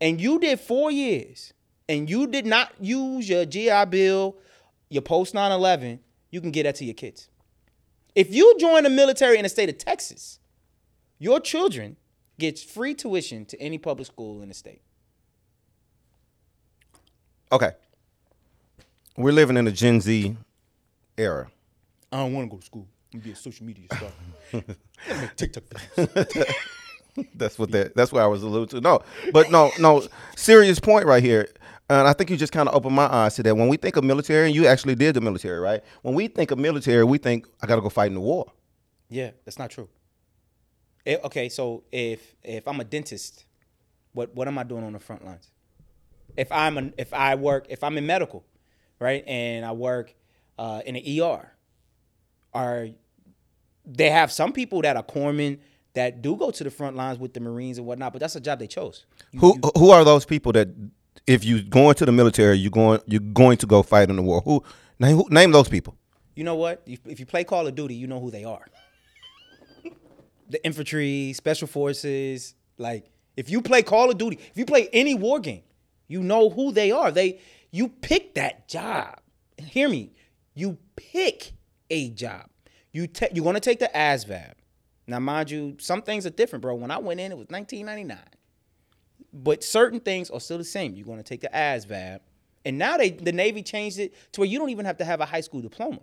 and 0.00 0.20
you 0.20 0.38
did 0.38 0.60
four 0.60 0.90
years 0.90 1.52
and 1.88 2.08
you 2.08 2.26
did 2.26 2.46
not 2.46 2.72
use 2.80 3.28
your 3.28 3.44
GI 3.44 3.86
Bill, 3.86 4.36
your 4.88 5.02
post 5.02 5.34
911, 5.34 6.00
you 6.30 6.40
can 6.40 6.50
get 6.50 6.64
that 6.64 6.76
to 6.76 6.84
your 6.84 6.94
kids. 6.94 7.28
If 8.14 8.34
you 8.34 8.56
join 8.58 8.82
the 8.82 8.90
military 8.90 9.36
in 9.36 9.42
the 9.42 9.48
state 9.48 9.68
of 9.68 9.78
Texas, 9.78 10.38
your 11.18 11.40
children 11.40 11.96
gets 12.38 12.62
free 12.62 12.94
tuition 12.94 13.44
to 13.46 13.60
any 13.60 13.78
public 13.78 14.06
school 14.06 14.42
in 14.42 14.48
the 14.48 14.54
state. 14.54 14.82
Okay. 17.52 17.72
We're 19.16 19.32
living 19.32 19.56
in 19.56 19.66
a 19.66 19.72
Gen 19.72 20.00
Z 20.00 20.36
era. 21.16 21.48
I 22.12 22.18
don't 22.18 22.34
want 22.34 22.50
to 22.50 22.54
go 22.54 22.58
to 22.58 22.66
school. 22.66 22.86
I'm 23.12 23.20
gonna 23.20 23.24
be 23.24 23.32
a 23.32 23.36
social 23.36 23.64
media 23.64 23.86
star. 23.94 24.10
I'm 24.52 24.64
gonna 25.08 25.20
make 25.22 25.36
TikTok 25.36 25.64
videos. 25.64 26.54
That's 27.34 27.58
what 27.58 27.70
that. 27.72 27.94
That's 27.94 28.12
what 28.12 28.22
I 28.22 28.26
was 28.26 28.42
alluding 28.42 28.68
to. 28.68 28.80
No, 28.80 29.00
but 29.32 29.50
no, 29.50 29.70
no. 29.78 30.06
Serious 30.36 30.78
point 30.78 31.06
right 31.06 31.22
here, 31.22 31.48
and 31.88 32.06
I 32.06 32.12
think 32.12 32.30
you 32.30 32.36
just 32.36 32.52
kind 32.52 32.68
of 32.68 32.74
opened 32.74 32.94
my 32.94 33.12
eyes 33.12 33.34
to 33.36 33.42
that. 33.44 33.56
When 33.56 33.68
we 33.68 33.76
think 33.76 33.96
of 33.96 34.04
military, 34.04 34.46
and 34.46 34.54
you 34.54 34.66
actually 34.66 34.94
did 34.94 35.14
the 35.14 35.20
military, 35.20 35.58
right? 35.58 35.82
When 36.02 36.14
we 36.14 36.28
think 36.28 36.50
of 36.50 36.58
military, 36.58 37.04
we 37.04 37.18
think 37.18 37.46
I 37.62 37.66
got 37.66 37.76
to 37.76 37.82
go 37.82 37.88
fight 37.88 38.08
in 38.08 38.14
the 38.14 38.20
war. 38.20 38.52
Yeah, 39.08 39.30
that's 39.44 39.58
not 39.58 39.70
true. 39.70 39.88
Eh, 41.06 41.18
okay, 41.24 41.48
so 41.48 41.84
if 41.92 42.34
if 42.42 42.66
I'm 42.66 42.80
a 42.80 42.84
dentist, 42.84 43.46
what 44.12 44.34
what 44.34 44.48
am 44.48 44.58
I 44.58 44.64
doing 44.64 44.84
on 44.84 44.92
the 44.92 44.98
front 44.98 45.24
lines? 45.24 45.50
If 46.36 46.50
I'm 46.50 46.76
a, 46.78 46.90
if 46.98 47.14
I 47.14 47.36
work 47.36 47.66
if 47.68 47.84
I'm 47.84 47.96
in 47.96 48.06
medical, 48.06 48.44
right, 48.98 49.26
and 49.26 49.64
I 49.64 49.72
work 49.72 50.14
uh, 50.58 50.82
in 50.84 50.96
an 50.96 51.20
ER, 51.20 51.52
are 52.52 52.88
they 53.84 54.10
have 54.10 54.32
some 54.32 54.52
people 54.52 54.82
that 54.82 54.96
are 54.96 55.04
corpsmen 55.04 55.58
that 55.96 56.22
do 56.22 56.36
go 56.36 56.50
to 56.50 56.62
the 56.64 56.70
front 56.70 56.94
lines 56.96 57.18
with 57.18 57.34
the 57.34 57.40
Marines 57.40 57.78
and 57.78 57.86
whatnot, 57.86 58.12
but 58.12 58.20
that's 58.20 58.36
a 58.36 58.40
job 58.40 58.58
they 58.60 58.66
chose. 58.66 59.04
You- 59.32 59.40
Who 59.40 59.54
you- 59.62 59.70
who 59.76 59.90
are 59.90 60.04
those 60.04 60.24
people 60.24 60.52
that 60.52 60.68
if 61.26 61.44
you 61.44 61.62
go 61.62 61.88
into 61.90 62.06
the 62.06 62.12
military, 62.12 62.56
you 62.56 62.70
going 62.70 63.00
you're 63.06 63.20
going 63.20 63.56
to 63.58 63.66
go 63.66 63.82
fight 63.82 64.08
in 64.08 64.16
the 64.16 64.22
war? 64.22 64.40
Who 64.42 64.62
name 65.00 65.16
who, 65.16 65.26
name 65.30 65.50
those 65.52 65.68
people? 65.68 65.96
You 66.36 66.44
know 66.44 66.54
what? 66.54 66.82
If, 66.86 67.00
if 67.06 67.18
you 67.18 67.26
play 67.26 67.44
Call 67.44 67.66
of 67.66 67.74
Duty, 67.74 67.94
you 67.94 68.06
know 68.06 68.20
who 68.20 68.30
they 68.30 68.44
are. 68.44 68.66
the 70.48 70.64
infantry, 70.64 71.32
special 71.32 71.66
forces. 71.66 72.54
Like, 72.78 73.06
if 73.36 73.50
you 73.50 73.62
play 73.62 73.82
Call 73.82 74.10
of 74.10 74.18
Duty, 74.18 74.38
if 74.50 74.56
you 74.56 74.66
play 74.66 74.88
any 74.92 75.14
war 75.14 75.40
game, 75.40 75.62
you 76.08 76.22
know 76.22 76.50
who 76.50 76.72
they 76.72 76.90
are. 76.92 77.10
They 77.10 77.40
you 77.70 77.88
pick 77.88 78.34
that 78.34 78.68
job. 78.68 79.18
Hear 79.58 79.88
me. 79.88 80.12
You 80.54 80.78
pick 80.94 81.52
a 81.90 82.10
job. 82.10 82.48
You 82.92 83.06
ta- 83.06 83.28
you're 83.32 83.44
gonna 83.44 83.60
take 83.60 83.78
the 83.78 83.90
ASVAB. 83.94 84.52
Now, 85.06 85.20
mind 85.20 85.50
you, 85.50 85.76
some 85.78 86.02
things 86.02 86.26
are 86.26 86.30
different, 86.30 86.62
bro. 86.62 86.74
When 86.74 86.90
I 86.90 86.98
went 86.98 87.20
in, 87.20 87.30
it 87.30 87.38
was 87.38 87.46
1999. 87.48 88.18
But 89.32 89.62
certain 89.62 90.00
things 90.00 90.30
are 90.30 90.40
still 90.40 90.58
the 90.58 90.64
same. 90.64 90.94
You're 90.94 91.06
gonna 91.06 91.22
take 91.22 91.40
the 91.40 91.50
ASVAB. 91.52 92.20
And 92.64 92.78
now 92.78 92.96
they 92.96 93.10
the 93.10 93.32
Navy 93.32 93.62
changed 93.62 93.98
it 93.98 94.14
to 94.32 94.40
where 94.40 94.48
you 94.48 94.58
don't 94.58 94.70
even 94.70 94.84
have 94.86 94.96
to 94.98 95.04
have 95.04 95.20
a 95.20 95.24
high 95.24 95.40
school 95.40 95.60
diploma. 95.60 96.00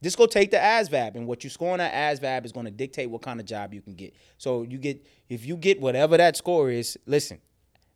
Just 0.00 0.16
go 0.16 0.26
take 0.26 0.52
the 0.52 0.58
ASVAB, 0.58 1.16
and 1.16 1.26
what 1.26 1.42
you 1.42 1.50
score 1.50 1.72
on 1.72 1.78
that 1.78 1.92
ASVAB 1.92 2.44
is 2.44 2.52
going 2.52 2.66
to 2.66 2.70
dictate 2.70 3.10
what 3.10 3.20
kind 3.20 3.40
of 3.40 3.46
job 3.46 3.74
you 3.74 3.80
can 3.80 3.94
get. 3.94 4.14
So 4.36 4.62
you 4.62 4.78
get 4.78 5.04
if 5.28 5.44
you 5.44 5.56
get 5.56 5.80
whatever 5.80 6.16
that 6.16 6.36
score 6.36 6.70
is. 6.70 6.96
Listen, 7.06 7.40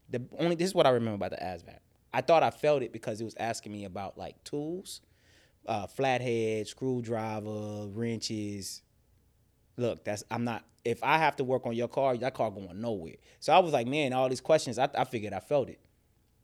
the 0.08 0.22
only 0.38 0.56
this 0.56 0.68
is 0.68 0.74
what 0.74 0.86
I 0.86 0.90
remember 0.90 1.24
about 1.24 1.30
the 1.30 1.44
ASVAB. 1.44 1.78
I 2.12 2.20
thought 2.20 2.42
I 2.42 2.50
failed 2.50 2.82
it 2.82 2.92
because 2.92 3.20
it 3.20 3.24
was 3.24 3.36
asking 3.38 3.72
me 3.72 3.84
about 3.84 4.18
like 4.18 4.42
tools, 4.42 5.00
uh, 5.66 5.86
flathead, 5.86 6.66
screwdriver, 6.66 7.86
wrenches. 7.88 8.82
Look, 9.76 10.04
that's 10.04 10.24
I'm 10.30 10.44
not. 10.44 10.64
If 10.84 11.02
I 11.02 11.18
have 11.18 11.36
to 11.36 11.44
work 11.44 11.64
on 11.66 11.74
your 11.74 11.88
car, 11.88 12.16
that 12.16 12.34
car 12.34 12.50
going 12.50 12.80
nowhere. 12.80 13.14
So 13.38 13.52
I 13.52 13.60
was 13.60 13.72
like, 13.72 13.86
man, 13.86 14.12
all 14.12 14.28
these 14.28 14.40
questions. 14.40 14.78
I, 14.78 14.88
I 14.96 15.04
figured 15.04 15.32
I 15.32 15.40
felt 15.40 15.68
it, 15.68 15.80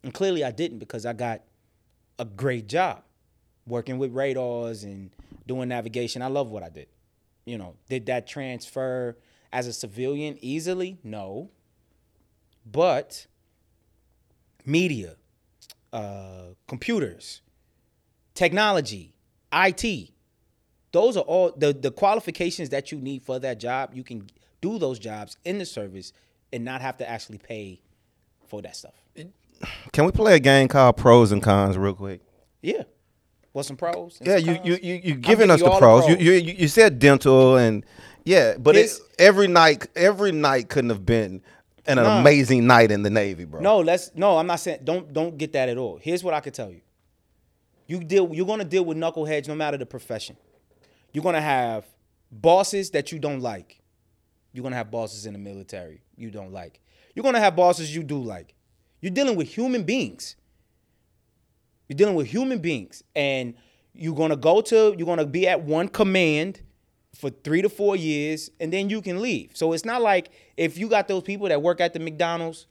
and 0.03 0.15
clearly 0.15 0.45
I 0.45 0.51
didn't 0.51 0.79
because 0.79 1.05
I 1.05 1.13
got 1.13 1.43
a 2.19 2.25
great 2.25 2.67
job 2.69 3.03
working 3.67 3.99
with 3.99 4.13
radars 4.13 4.85
and 4.85 5.11
doing 5.47 5.69
navigation. 5.69 6.23
I 6.23 6.29
love 6.29 6.51
what 6.51 6.63
I 6.63 6.69
did. 6.69 6.89
You 7.45 7.59
know, 7.59 7.77
did 7.89 8.07
that 8.07 8.27
transfer 8.27 9.17
as 9.53 9.67
a 9.67 9.73
civilian 9.73 10.39
easily? 10.41 10.99
No. 11.03 11.51
But 12.71 13.27
media, 14.65 15.17
uh, 15.93 16.55
computers, 16.67 17.41
technology, 18.35 19.15
IT, 19.53 20.11
those 20.93 21.17
are 21.17 21.25
all 21.25 21.53
the, 21.57 21.73
the 21.73 21.91
qualifications 21.91 22.71
that 22.71 22.91
you 22.93 22.99
need 22.99 23.23
for 23.23 23.39
that 23.39 23.59
job. 23.61 23.91
You 23.95 24.03
can 24.05 24.29
do 24.61 24.79
those 24.79 24.99
jobs 24.99 25.37
in 25.45 25.59
the 25.59 25.67
service 25.67 26.13
and 26.53 26.65
not 26.65 26.81
have 26.81 26.97
to 26.99 27.09
actually 27.09 27.39
pay 27.39 27.81
for 28.47 28.63
that 28.63 28.75
stuff. 28.77 28.95
Can 29.93 30.05
we 30.05 30.13
play 30.13 30.37
a 30.37 30.41
game 30.41 30.69
called 30.69 30.97
Pros 30.97 31.33
and 31.33 31.43
Cons 31.43 31.77
real 31.77 31.95
quick? 31.95 32.21
Yeah. 32.63 32.85
What's 33.53 33.67
some 33.69 33.77
pros? 33.77 34.19
Yeah, 34.23 34.37
you 34.37 34.59
you 34.63 34.79
you 34.81 34.95
you 35.03 35.15
giving 35.17 35.51
us 35.51 35.61
the 35.61 35.69
all 35.71 35.79
pros. 35.79 36.07
You, 36.07 36.17
you 36.17 36.33
you 36.33 36.69
said 36.69 36.99
dental 37.01 37.57
and 37.57 37.85
yeah, 38.25 38.57
but 38.59 38.77
it, 38.77 38.83
His- 38.83 39.01
every 39.19 39.49
night 39.49 39.89
every 39.97 40.31
night 40.33 40.69
couldn't 40.69 40.91
have 40.91 41.05
been 41.05 41.43
an 41.87 41.97
Nah. 41.97 42.21
amazing 42.21 42.67
night 42.67 42.93
in 42.93 43.03
the 43.03 43.11
Navy, 43.11 43.45
bro. 43.47 43.61
No, 43.61 43.81
let's 43.81 44.13
no. 44.15 44.39
I'm 44.39 44.47
not 44.47 44.61
saying 44.61 44.81
don't 44.85 45.13
don't 45.13 45.37
get 45.39 45.55
that 45.55 45.69
at 45.69 45.77
all. 45.79 45.99
Here's 46.01 46.23
what 46.23 46.35
I 46.35 46.41
can 46.41 46.53
tell 46.53 46.71
you. 46.71 46.83
You 47.89 48.01
deal. 48.05 48.33
You're 48.33 48.47
gonna 48.47 48.65
deal 48.65 48.85
with 48.85 48.97
knuckleheads 48.97 49.49
no 49.49 49.55
matter 49.57 49.77
the 49.77 49.87
profession. 49.87 50.37
You're 51.13 51.25
gonna 51.25 51.41
have 51.41 51.85
bosses 52.31 52.91
that 52.91 53.13
you 53.13 53.19
don't 53.19 53.41
like. 53.41 53.81
You're 54.53 54.63
gonna 54.63 54.77
have 54.77 54.91
bosses 54.91 55.27
in 55.27 55.33
the 55.33 55.39
military 55.39 56.03
you 56.17 56.31
don't 56.31 56.53
like. 56.53 56.81
You're 57.15 57.23
gonna 57.23 57.41
have 57.41 57.57
bosses 57.57 57.95
you 57.95 58.03
do 58.03 58.23
like. 58.23 58.55
You're 59.01 59.13
dealing 59.13 59.37
with 59.37 59.49
human 59.49 59.85
beings. 59.85 60.37
You're 61.89 61.97
dealing 61.97 62.15
with 62.15 62.27
human 62.27 62.59
beings, 62.59 63.03
and 63.17 63.55
you're 63.95 64.15
gonna 64.15 64.37
go 64.37 64.61
to. 64.61 64.95
You're 64.97 65.07
gonna 65.07 65.27
be 65.27 65.49
at 65.49 65.63
one 65.63 65.89
command 65.89 66.61
for 67.15 67.31
three 67.31 67.63
to 67.63 67.69
four 67.69 67.97
years, 67.97 68.51
and 68.61 68.73
then 68.73 68.91
you 68.91 69.01
can 69.01 69.23
leave. 69.23 69.53
So 69.55 69.73
it's 69.73 69.85
not 69.85 70.03
like 70.03 70.31
if 70.57 70.77
you 70.77 70.89
got 70.89 71.09
those 71.09 71.23
people 71.23 71.49
that 71.49 71.63
work 71.63 71.81
at 71.81 71.95
the 71.95 71.99
McDonald's, 71.99 72.67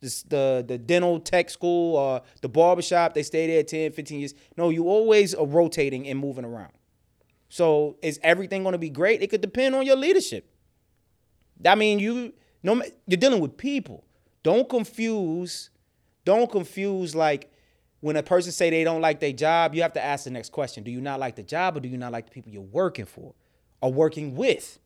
the 0.00 0.64
the 0.66 0.78
dental 0.78 1.20
tech 1.20 1.48
school, 1.48 1.96
or 1.96 2.22
the 2.42 2.48
barbershop, 2.48 3.14
they 3.14 3.22
stay 3.22 3.46
there 3.46 3.62
10, 3.62 3.92
15 3.92 4.18
years. 4.20 4.34
No, 4.56 4.70
you 4.70 4.88
always 4.88 5.34
are 5.34 5.46
rotating 5.46 6.08
and 6.08 6.18
moving 6.18 6.44
around. 6.44 6.72
So 7.48 7.96
is 8.02 8.18
everything 8.22 8.62
going 8.62 8.72
to 8.72 8.78
be 8.78 8.90
great? 8.90 9.22
It 9.22 9.28
could 9.28 9.40
depend 9.40 9.74
on 9.74 9.86
your 9.86 9.96
leadership. 9.96 10.50
I 11.64 11.74
mean, 11.74 11.98
you 11.98 12.32
no, 12.62 12.82
you're 13.06 13.16
dealing 13.18 13.40
with 13.40 13.56
people. 13.56 14.04
Don't 14.42 14.68
confuse, 14.68 15.70
don't 16.24 16.50
confuse 16.50 17.14
like 17.14 17.50
when 18.00 18.16
a 18.16 18.22
person 18.22 18.52
say 18.52 18.70
they 18.70 18.84
don't 18.84 19.00
like 19.00 19.20
their 19.20 19.32
job, 19.32 19.74
you 19.74 19.82
have 19.82 19.92
to 19.94 20.04
ask 20.04 20.24
the 20.24 20.30
next 20.30 20.52
question: 20.52 20.84
Do 20.84 20.90
you 20.90 21.00
not 21.00 21.18
like 21.20 21.36
the 21.36 21.42
job, 21.42 21.76
or 21.76 21.80
do 21.80 21.88
you 21.88 21.96
not 21.96 22.12
like 22.12 22.26
the 22.26 22.30
people 22.30 22.52
you're 22.52 22.62
working 22.62 23.06
for, 23.06 23.34
or 23.80 23.92
working 23.92 24.34
with? 24.34 24.78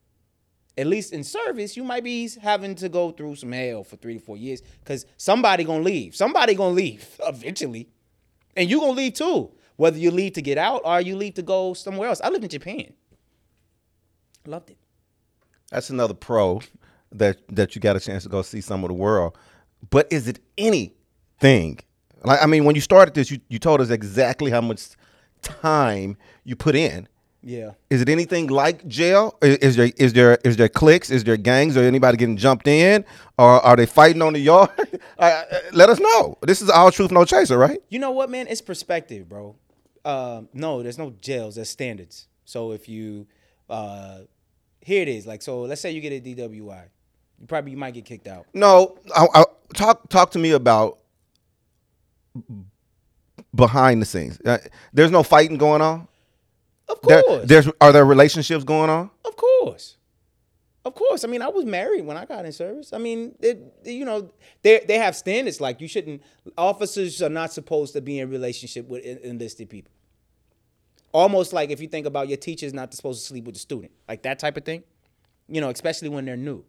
At 0.79 0.87
least 0.87 1.12
in 1.12 1.25
service, 1.25 1.76
you 1.76 1.83
might 1.83 2.05
be 2.05 2.31
having 2.40 2.75
to 2.76 2.88
go 2.88 3.11
through 3.11 3.37
some 3.37 3.52
hell 3.52 3.83
for 3.83 3.97
three 3.97 4.14
to 4.14 4.21
four 4.21 4.37
years 4.37 4.62
because 4.83 5.05
somebody 5.17 5.64
gonna 5.64 5.83
leave. 5.83 6.14
Somebody 6.14 6.55
gonna 6.55 6.75
leave 6.75 7.07
eventually, 7.26 7.88
and 8.57 8.71
you 8.71 8.81
gonna 8.81 8.93
leave 8.93 9.14
too. 9.14 9.50
Whether 9.81 9.97
you 9.97 10.11
leave 10.11 10.35
to 10.35 10.43
get 10.43 10.59
out 10.59 10.83
or 10.85 11.01
you 11.01 11.17
leave 11.17 11.33
to 11.37 11.43
go 11.43 11.73
somewhere 11.73 12.11
else. 12.11 12.21
I 12.21 12.29
lived 12.29 12.45
in 12.45 12.51
Japan. 12.51 12.93
Loved 14.45 14.69
it. 14.69 14.77
That's 15.71 15.89
another 15.89 16.13
pro 16.13 16.61
that 17.13 17.39
that 17.49 17.75
you 17.75 17.81
got 17.81 17.97
a 17.97 18.01
chance 18.01 18.25
to 18.25 18.29
go 18.29 18.43
see 18.43 18.61
some 18.61 18.85
of 18.85 18.89
the 18.89 18.95
world. 18.95 19.39
But 19.89 20.07
is 20.13 20.29
it 20.29 20.39
anything? 20.59 21.79
Like 22.23 22.43
I 22.43 22.47
mean, 22.47 22.67
when 22.67 22.75
you 22.75 22.83
started 22.83 23.15
this, 23.15 23.31
you, 23.31 23.41
you 23.49 23.59
told 23.59 23.81
us 23.81 23.89
exactly 23.89 24.51
how 24.51 24.61
much 24.61 24.83
time 25.41 26.19
you 26.45 26.57
put 26.57 26.75
in. 26.75 27.09
Yeah. 27.43 27.71
Is 27.89 28.03
it 28.03 28.11
anything 28.11 28.49
like 28.49 28.87
jail? 28.87 29.39
Is 29.41 29.77
there 29.77 29.91
is 29.97 30.13
there 30.13 30.39
is 30.45 30.59
there 30.59 30.69
cliques? 30.69 31.11
Is 31.11 31.25
there 31.25 31.39
gangs? 31.39 31.79
Or 31.79 31.85
anybody 31.85 32.19
getting 32.19 32.37
jumped 32.37 32.69
in? 32.69 33.03
Or 33.39 33.65
are 33.65 33.77
they 33.77 33.87
fighting 33.87 34.21
on 34.21 34.35
the 34.35 34.41
yard? 34.41 34.69
Uh, 35.19 35.45
let 35.73 35.91
us 35.91 36.01
know. 36.01 36.39
This 36.41 36.63
is 36.63 36.71
all 36.71 36.91
truth, 36.91 37.13
no 37.13 37.27
chaser, 37.27 37.59
right? 37.59 37.79
You 37.91 37.99
know 37.99 38.11
what, 38.11 38.31
man? 38.31 38.47
It's 38.49 38.63
perspective, 38.63 39.29
bro. 39.29 39.55
Um, 40.04 40.49
no, 40.54 40.83
there's 40.83 40.99
no 40.99 41.11
jails. 41.21 41.54
There's 41.57 41.69
standards. 41.69 42.26
So 42.45 42.73
if 42.73 42.88
you, 42.88 43.26
uh, 43.69 44.21
here 44.80 45.02
it 45.02 45.09
is. 45.09 45.26
Like, 45.26 45.42
so 45.42 45.62
let's 45.62 45.80
say 45.80 45.90
you 45.92 46.00
get 46.00 46.12
a 46.12 46.21
DWI, 46.21 46.85
you 47.38 47.47
probably 47.47 47.73
you 47.73 47.76
might 47.76 47.95
get 47.95 48.04
kicked 48.04 48.26
out. 48.28 48.47
No, 48.54 48.99
I, 49.14 49.26
I, 49.35 49.45
talk 49.75 50.09
talk 50.09 50.30
to 50.33 50.38
me 50.38 50.52
about 50.52 50.99
behind 53.54 54.00
the 54.02 54.07
scenes? 54.07 54.40
Uh, 54.45 54.59
there's 54.92 55.11
no 55.11 55.23
fighting 55.23 55.57
going 55.59 55.83
on. 55.83 56.07
Of 56.88 56.99
There- 57.02 57.23
course. 57.23 57.47
there's 57.49 57.69
are 57.80 57.92
there 57.92 58.04
relationships 58.04 58.64
going 58.64 58.90
on? 58.90 59.11
Of 59.25 59.37
course. 59.37 59.97
Of 60.85 60.95
course. 60.95 61.25
I 61.25 61.29
mean, 61.29 61.43
I 61.43 61.49
was 61.49 61.67
married 61.67 62.07
when 62.07 62.17
I 62.17 62.25
got 62.25 62.47
in 62.47 62.53
service. 62.53 62.93
I 62.93 62.99
mean, 62.99 63.35
it, 63.41 63.75
you 63.85 64.05
know, 64.05 64.31
they 64.63 64.83
they 64.87 64.99
have 64.99 65.15
standards 65.15 65.61
like 65.61 65.81
you 65.81 65.89
shouldn't 65.89 66.23
officers 66.57 67.21
are 67.21 67.29
not 67.29 67.53
supposed 67.53 67.93
to 67.93 68.01
be 68.01 68.19
in 68.19 68.31
relationship 68.31 68.89
with 68.89 69.05
enlisted 69.05 69.69
people. 69.69 69.93
Almost 71.13 71.53
like 71.53 71.71
if 71.71 71.81
you 71.81 71.89
think 71.89 72.07
about 72.07 72.29
your 72.29 72.39
teacher's 72.39 72.73
not 72.73 72.95
supposed 72.95 73.21
to 73.21 73.27
sleep 73.27 73.45
with 73.45 73.57
the 73.57 73.61
student. 73.61 73.93
Like 74.09 74.23
that 74.23 74.39
type 74.39 74.57
of 74.57 74.65
thing. 74.65 74.83
You 75.49 75.61
know, 75.61 75.69
especially 75.69 76.09
when 76.09 76.25
they're 76.25 76.37
new. 76.37 76.65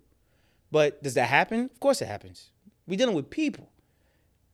But 0.71 1.01
does 1.03 1.13
that 1.13 1.27
happen? 1.27 1.69
Of 1.71 1.79
course 1.79 2.01
it 2.01 2.07
happens. 2.07 2.49
We're 2.87 2.97
dealing 2.97 3.15
with 3.15 3.29
people. 3.29 3.69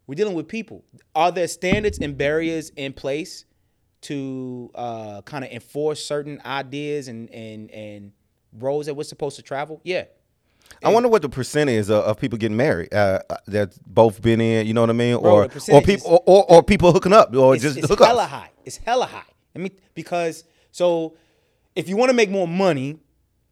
We're 0.05 0.15
dealing 0.15 0.35
with 0.35 0.47
people. 0.47 0.83
Are 1.15 1.31
there 1.31 1.47
standards 1.47 1.97
and 1.99 2.17
barriers 2.17 2.71
in 2.75 2.93
place 2.93 3.45
to 4.01 4.69
uh, 4.75 5.21
kind 5.23 5.43
of 5.43 5.51
enforce 5.51 6.03
certain 6.03 6.41
ideas 6.45 7.07
and 7.07 7.29
and 7.31 7.71
and 7.71 8.11
roads 8.59 8.87
that 8.87 8.93
we're 8.93 9.03
supposed 9.03 9.35
to 9.37 9.41
travel? 9.41 9.81
Yeah. 9.83 10.05
I 10.83 10.89
wonder 10.91 11.07
what 11.07 11.21
the 11.21 11.29
percent 11.29 11.69
is 11.69 11.89
of, 11.89 12.03
of 12.03 12.19
people 12.19 12.37
getting 12.37 12.57
married 12.57 12.93
uh, 12.93 13.21
uh, 13.29 13.37
that's 13.47 13.77
both 13.79 14.21
been 14.21 14.41
in. 14.41 14.67
You 14.67 14.73
know 14.73 14.81
what 14.81 14.89
I 14.89 14.93
mean? 14.93 15.19
Bro, 15.19 15.33
or 15.33 15.49
or 15.71 15.81
people 15.81 16.11
or, 16.11 16.23
or, 16.25 16.51
or 16.51 16.63
people 16.63 16.91
hooking 16.91 17.13
up 17.13 17.33
or 17.35 17.55
It's, 17.55 17.63
just 17.63 17.77
it's 17.77 17.87
hook 17.87 17.99
hella 17.99 18.23
up. 18.23 18.29
high. 18.29 18.51
It's 18.65 18.77
hella 18.77 19.05
high. 19.05 19.23
I 19.55 19.59
mean, 19.59 19.71
because 19.95 20.43
so 20.71 21.15
if 21.75 21.87
you 21.87 21.95
want 21.95 22.09
to 22.09 22.13
make 22.13 22.29
more 22.29 22.47
money, 22.47 22.99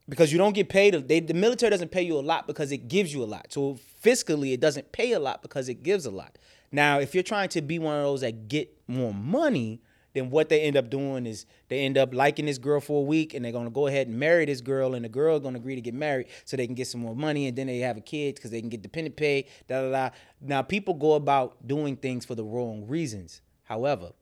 because 0.10 0.32
you 0.32 0.38
don't 0.38 0.54
get 0.54 0.68
paid, 0.68 0.94
they, 1.08 1.20
the 1.22 1.34
military 1.34 1.70
doesn't 1.70 1.90
pay 1.92 2.02
you 2.02 2.18
a 2.18 2.22
lot 2.22 2.48
because 2.48 2.72
it 2.72 2.88
gives 2.90 3.14
you 3.14 3.24
a 3.24 3.26
lot. 3.26 3.48
So 3.50 3.80
fiscally, 4.04 4.54
it 4.54 4.60
doesn't 4.60 4.92
pay 4.92 5.14
a 5.14 5.20
lot 5.20 5.42
because 5.42 5.70
it 5.70 5.84
gives 5.84 6.06
a 6.06 6.12
lot. 6.12 6.38
Now, 6.72 7.00
if 7.00 7.14
you're 7.14 7.24
trying 7.24 7.50
to 7.50 7.62
be 7.62 7.80
one 7.80 7.96
of 7.96 8.04
those 8.04 8.22
that 8.22 8.48
get 8.50 8.70
more 8.88 9.14
money, 9.14 9.82
then 10.16 10.30
what 10.30 10.48
they 10.48 10.62
end 10.62 10.78
up 10.78 10.90
doing 10.90 11.26
is 11.26 11.46
they 11.68 11.82
end 11.82 11.98
up 11.98 12.14
liking 12.14 12.46
this 12.46 12.58
girl 12.58 12.80
for 12.80 13.02
a 13.02 13.06
week 13.06 13.34
and 13.34 13.44
they're 13.44 13.52
gonna 13.52 13.70
go 13.70 13.88
ahead 13.88 14.08
and 14.08 14.18
marry 14.18 14.46
this 14.46 14.62
girl, 14.62 14.96
and 14.96 15.04
the 15.04 15.10
girl 15.10 15.40
gonna 15.42 15.58
agree 15.58 15.76
to 15.76 15.82
get 15.82 15.94
married 15.94 16.28
so 16.46 16.56
they 16.56 16.66
can 16.66 16.74
get 16.74 16.88
some 16.88 17.02
more 17.02 17.16
money, 17.16 17.48
and 17.48 17.58
then 17.58 17.68
they 17.68 17.80
have 17.80 17.98
a 17.98 18.02
kid 18.02 18.36
because 18.36 18.50
they 18.50 18.62
can 18.62 18.70
get 18.70 18.82
dependent 18.82 19.18
pay. 19.18 19.46
Da 19.68 19.82
da 19.82 19.92
da. 19.92 20.10
Now, 20.40 20.62
people 20.62 20.94
go 20.94 21.14
about 21.14 21.68
doing 21.68 21.98
things 21.98 22.26
for 22.26 22.34
the 22.34 22.46
wrong 22.46 22.88
reasons. 22.88 23.42
However, 23.64 24.14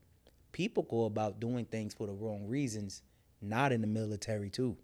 people 0.51 0.83
go 0.83 1.05
about 1.05 1.39
doing 1.39 1.65
things 1.65 1.93
for 1.93 2.07
the 2.07 2.13
wrong 2.13 2.47
reasons, 2.47 3.03
not 3.39 3.71
in 3.71 3.81
the 3.81 3.87
military 3.87 4.49
too. 4.49 4.75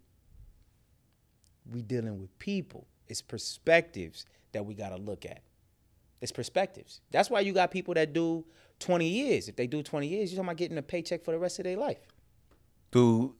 We 1.68 1.82
dealing 1.82 2.20
with 2.20 2.38
people. 2.38 2.86
It's 3.08 3.20
perspectives 3.20 4.26
that 4.52 4.64
we 4.64 4.74
gotta 4.74 4.96
look 4.96 5.26
at. 5.26 5.42
It's 6.20 6.30
perspectives. 6.30 7.00
That's 7.10 7.30
why 7.30 7.40
you 7.40 7.52
got 7.52 7.72
people 7.72 7.94
that 7.94 8.12
do 8.12 8.44
20 8.80 9.06
years. 9.06 9.48
If 9.48 9.56
they 9.56 9.66
do 9.66 9.82
20 9.82 10.06
years, 10.08 10.32
you're 10.32 10.38
talking 10.38 10.48
about 10.48 10.56
getting 10.56 10.78
a 10.78 10.82
paycheck 10.82 11.24
for 11.24 11.30
the 11.32 11.38
rest 11.38 11.58
of 11.60 11.64
their 11.64 11.76
life. 11.76 11.98
Do 12.90 13.34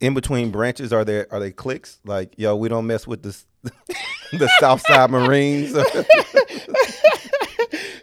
in 0.00 0.12
between 0.12 0.50
branches 0.50 0.92
are 0.92 1.04
there 1.04 1.26
are 1.30 1.40
they 1.40 1.52
cliques 1.52 2.00
like 2.04 2.34
yo 2.36 2.54
we 2.56 2.68
don't 2.68 2.86
mess 2.86 3.06
with 3.06 3.22
the 3.22 3.34
the 4.32 4.50
South 4.60 4.82
Side 4.86 5.10
Marines? 5.10 5.74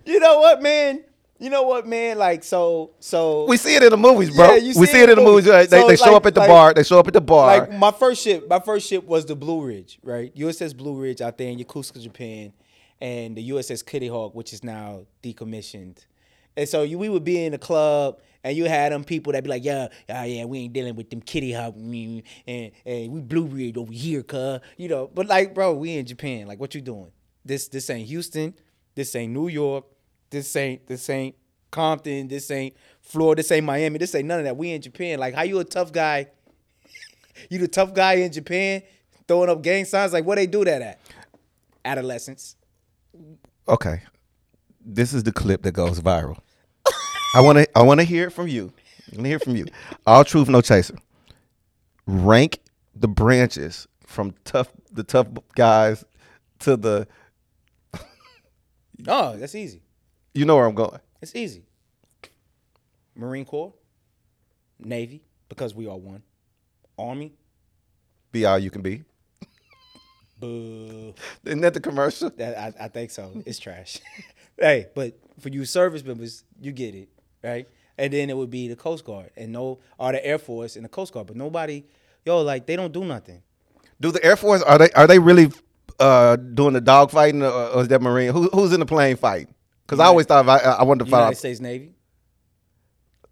You 0.06 0.20
know 0.20 0.40
what, 0.40 0.62
man? 0.62 1.04
You 1.40 1.50
know 1.50 1.64
what, 1.64 1.88
man? 1.88 2.18
Like 2.18 2.44
so, 2.44 2.92
so 3.00 3.46
we 3.46 3.58
see 3.58 3.76
it 3.76 3.84
in 3.84 3.90
the 3.92 3.98
movies, 3.98 4.36
bro. 4.36 4.52
Yeah, 4.52 4.56
you 4.58 4.80
we 4.80 4.86
see 4.88 5.00
it 5.02 5.10
in 5.10 5.16
the 5.16 5.22
movies. 5.24 5.46
movies. 5.46 5.70
They, 5.70 5.80
So, 5.82 5.88
they 5.88 5.96
show 5.96 6.06
like- 6.08 6.16
up 6.16 6.26
at 6.28 6.34
the 6.36 6.40
like- 6.42 6.50
bar. 6.50 6.74
They 6.74 6.84
show 6.84 7.00
up 7.00 7.08
at 7.08 7.14
the 7.14 7.22
bar. 7.22 7.48
like 7.60 7.72
my 7.74 7.92
first 7.92 8.22
ship, 8.24 8.48
my 8.50 8.60
first 8.60 8.88
ship 8.88 9.06
was 9.06 9.26
the 9.26 9.36
Blue 9.36 9.64
Ridge, 9.66 10.00
right? 10.04 10.36
USS 10.36 10.76
Blue 10.76 11.00
Ridge 11.00 11.22
out 11.22 11.38
there 11.38 11.50
in 11.50 11.58
Yokosuka, 11.60 12.02
Japan, 12.02 12.52
and 13.00 13.36
the 13.38 13.50
USS 13.52 13.86
Kitty 13.86 14.08
Hawk, 14.08 14.36
which 14.36 14.54
is 14.54 14.64
now 14.64 15.06
decommissioned. 15.24 16.06
And 16.62 16.70
so 16.70 16.84
you, 16.84 17.00
we 17.00 17.10
would 17.10 17.24
be 17.24 17.44
in 17.44 17.54
the 17.54 17.58
club, 17.58 18.20
and 18.44 18.56
you 18.56 18.66
had 18.66 18.92
them 18.92 19.04
people 19.04 19.34
that 19.34 19.44
be 19.44 19.50
like, 19.50 19.66
"Yeah, 19.66 19.88
yeah, 20.08 20.26
yeah, 20.26 20.46
we 20.46 20.60
ain't 20.60 20.74
dealing 20.74 20.96
with 20.96 21.10
them 21.10 21.20
Kitty 21.20 21.54
Hawk, 21.54 21.74
mm, 21.76 22.22
and 22.46 22.72
and 22.86 23.12
we 23.12 23.20
Blue 23.20 23.74
over 23.76 23.92
here, 23.92 24.22
cuz 24.22 24.60
you 24.78 24.88
know." 24.88 25.10
But 25.12 25.26
like, 25.26 25.56
bro, 25.56 25.74
we 25.74 25.98
in 25.98 26.06
Japan. 26.06 26.46
Like, 26.46 26.60
what 26.60 26.76
you 26.76 26.82
doing? 26.82 27.12
This 27.44 27.68
this 27.68 27.90
ain't 27.90 28.08
Houston. 28.08 28.54
This 28.94 29.16
ain't 29.16 29.34
New 29.34 29.48
York. 29.48 29.86
This 30.30 30.56
ain't 30.56 30.86
this 30.86 31.10
ain't 31.10 31.36
Compton. 31.72 32.28
This 32.28 32.52
ain't 32.52 32.76
Florida. 33.02 33.40
This 33.40 33.52
ain't 33.52 33.66
Miami. 33.66 33.98
This 33.98 34.14
ain't 34.14 34.28
none 34.28 34.38
of 34.38 34.46
that. 34.46 34.56
We 34.56 34.70
in 34.70 34.84
Japan. 34.84 35.18
Like, 35.18 35.34
how 35.34 35.42
you 35.42 35.58
a 35.60 35.64
tough 35.66 35.92
guy? 35.92 36.28
You 37.50 37.58
the 37.58 37.68
tough 37.68 37.96
guy 37.96 38.16
in 38.16 38.32
Japan 38.32 38.84
throwing 39.28 39.50
up 39.50 39.64
gang 39.64 39.86
signs? 39.86 40.14
Like, 40.14 40.26
where 40.26 40.36
they 40.36 40.46
do 40.46 40.64
that 40.66 40.82
at? 40.84 41.00
Adolescence. 41.84 42.56
okay, 43.68 44.04
this 44.86 45.14
is 45.14 45.24
the 45.24 45.32
clip 45.32 45.64
that 45.64 45.72
goes 45.72 46.00
viral. 46.00 46.38
I 47.34 47.42
want 47.42 47.58
to 47.60 47.78
I 47.78 47.82
want 47.84 48.00
to 48.00 48.04
hear 48.06 48.28
it 48.28 48.32
from 48.32 48.48
you. 48.48 48.74
I 49.12 49.16
want 49.16 49.24
to 49.24 49.28
hear 49.30 49.36
it 49.38 49.44
from 49.44 49.56
you. 49.56 49.66
All 50.06 50.24
truth, 50.24 50.50
no 50.50 50.62
chaser. 50.62 50.96
Rank 52.06 52.60
the 52.96 53.08
branches 53.08 53.88
from 54.06 54.34
tough 54.44 54.70
the 54.92 55.04
tough 55.04 55.28
guys 55.56 56.04
to 56.60 56.76
the 56.76 57.08
Oh, 59.08 59.38
that's 59.38 59.56
easy. 59.56 59.82
you 60.34 60.46
know 60.46 60.56
where 60.56 60.66
I'm 60.66 60.76
going. 60.76 61.00
It's 61.22 61.36
easy. 61.36 61.64
Marine 63.16 63.46
Corps, 63.46 63.74
Navy, 64.80 65.22
because 65.50 65.76
we 65.76 65.88
are 65.88 65.98
one. 65.98 66.24
Army, 66.98 67.34
Be 68.32 68.46
all 68.46 68.58
you 68.60 68.70
can 68.72 68.82
be. 68.82 69.04
boo. 70.40 71.14
Isn't 71.46 71.62
that 71.62 71.74
the 71.74 71.80
commercial? 71.80 72.30
That 72.32 72.58
I, 72.58 72.86
I 72.86 72.88
think 72.88 73.12
so. 73.12 73.32
It's 73.46 73.60
trash. 73.60 74.00
hey, 74.60 74.88
but 74.96 75.18
for 75.40 75.50
you 75.50 75.66
service 75.66 76.04
members, 76.04 76.44
you 76.60 76.72
get 76.72 76.96
it, 76.96 77.10
right? 77.44 77.68
And 77.98 78.12
then 78.12 78.30
it 78.30 78.38
would 78.38 78.50
be 78.50 78.68
the 78.68 78.76
Coast 78.76 79.06
Guard 79.06 79.32
and 79.36 79.52
no, 79.52 79.80
or 79.98 80.12
the 80.12 80.26
Air 80.26 80.38
Force 80.38 80.76
and 80.76 80.86
the 80.86 80.90
Coast 80.90 81.14
Guard. 81.14 81.28
But 81.28 81.36
nobody, 81.36 81.84
yo, 82.26 82.42
like 82.42 82.66
they 82.66 82.76
don't 82.76 82.92
do 82.92 83.06
nothing. 83.06 83.42
Do 84.00 84.12
the 84.12 84.24
Air 84.24 84.36
Force 84.36 84.62
are 84.64 84.78
they 84.78 84.90
are 84.92 85.08
they 85.08 85.20
really 85.20 85.52
uh, 86.00 86.36
doing 86.36 86.74
the 86.74 86.82
dog 86.82 87.12
fighting 87.12 87.44
or, 87.44 87.52
or 87.52 87.82
is 87.82 87.88
that 87.90 88.02
Marine? 88.02 88.34
Who, 88.34 88.50
who's 88.50 88.74
in 88.74 88.80
the 88.80 88.86
plane 88.86 89.16
fighting? 89.18 89.54
Because 89.86 90.00
I 90.00 90.06
always 90.06 90.26
thought 90.26 90.48
I, 90.48 90.58
I 90.58 90.84
wanted 90.84 91.06
to 91.06 91.12
find 91.12 91.22
United. 91.22 91.38
States 91.38 91.60
Navy. 91.60 91.94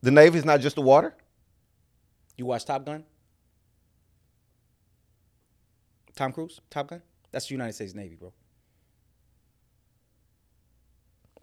The 0.01 0.11
Navy 0.11 0.37
is 0.37 0.45
not 0.45 0.59
just 0.59 0.75
the 0.75 0.81
water. 0.81 1.15
You 2.37 2.45
watch 2.45 2.65
Top 2.65 2.85
Gun? 2.85 3.03
Tom 6.15 6.31
Cruise, 6.31 6.59
Top 6.69 6.87
Gun? 6.87 7.01
That's 7.31 7.47
the 7.47 7.53
United 7.53 7.73
States 7.73 7.93
Navy, 7.93 8.15
bro. 8.15 8.33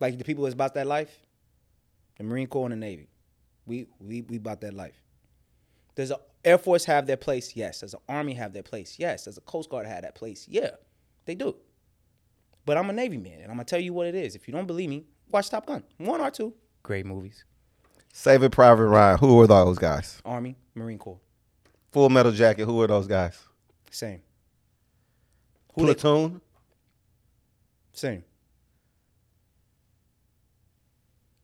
Like 0.00 0.18
the 0.18 0.24
people 0.24 0.44
that's 0.44 0.54
about 0.54 0.74
that 0.74 0.86
life, 0.86 1.25
the 2.16 2.24
Marine 2.24 2.46
Corps 2.46 2.66
and 2.66 2.72
the 2.72 2.76
Navy. 2.76 3.08
We 3.66 3.86
we 4.00 4.22
we 4.22 4.36
about 4.36 4.60
that 4.62 4.74
life. 4.74 5.02
Does 5.94 6.10
the 6.10 6.20
Air 6.44 6.58
Force 6.58 6.84
have 6.84 7.06
their 7.06 7.16
place? 7.16 7.56
Yes. 7.56 7.80
Does 7.80 7.92
the 7.92 7.98
Army 8.08 8.34
have 8.34 8.52
their 8.52 8.62
place? 8.62 8.98
Yes. 8.98 9.24
Does 9.24 9.34
the 9.36 9.40
Coast 9.42 9.68
Guard 9.70 9.86
have 9.86 10.02
that 10.02 10.14
place? 10.14 10.46
Yeah. 10.48 10.70
They 11.24 11.34
do. 11.34 11.56
But 12.64 12.76
I'm 12.76 12.90
a 12.90 12.92
Navy 12.92 13.16
man, 13.16 13.34
and 13.40 13.44
I'm 13.44 13.56
gonna 13.56 13.64
tell 13.64 13.80
you 13.80 13.92
what 13.92 14.06
it 14.06 14.14
is. 14.14 14.34
If 14.36 14.46
you 14.46 14.52
don't 14.52 14.66
believe 14.66 14.88
me, 14.90 15.04
watch 15.30 15.50
Top 15.50 15.66
Gun. 15.66 15.82
One 15.98 16.20
or 16.20 16.30
two. 16.30 16.52
Great 16.82 17.06
movies. 17.06 17.44
Saving 18.12 18.50
Private 18.50 18.86
Ryan. 18.86 19.18
Who 19.18 19.40
are 19.40 19.46
those 19.46 19.78
guys? 19.78 20.20
Army, 20.24 20.56
Marine 20.74 20.98
Corps. 20.98 21.18
Full 21.92 22.08
Metal 22.08 22.32
Jacket. 22.32 22.64
Who 22.64 22.80
are 22.82 22.86
those 22.86 23.06
guys? 23.06 23.38
Same. 23.90 24.20
Who 25.74 25.86
they- 25.86 25.94
Platoon. 25.94 26.40
Same. 27.92 28.24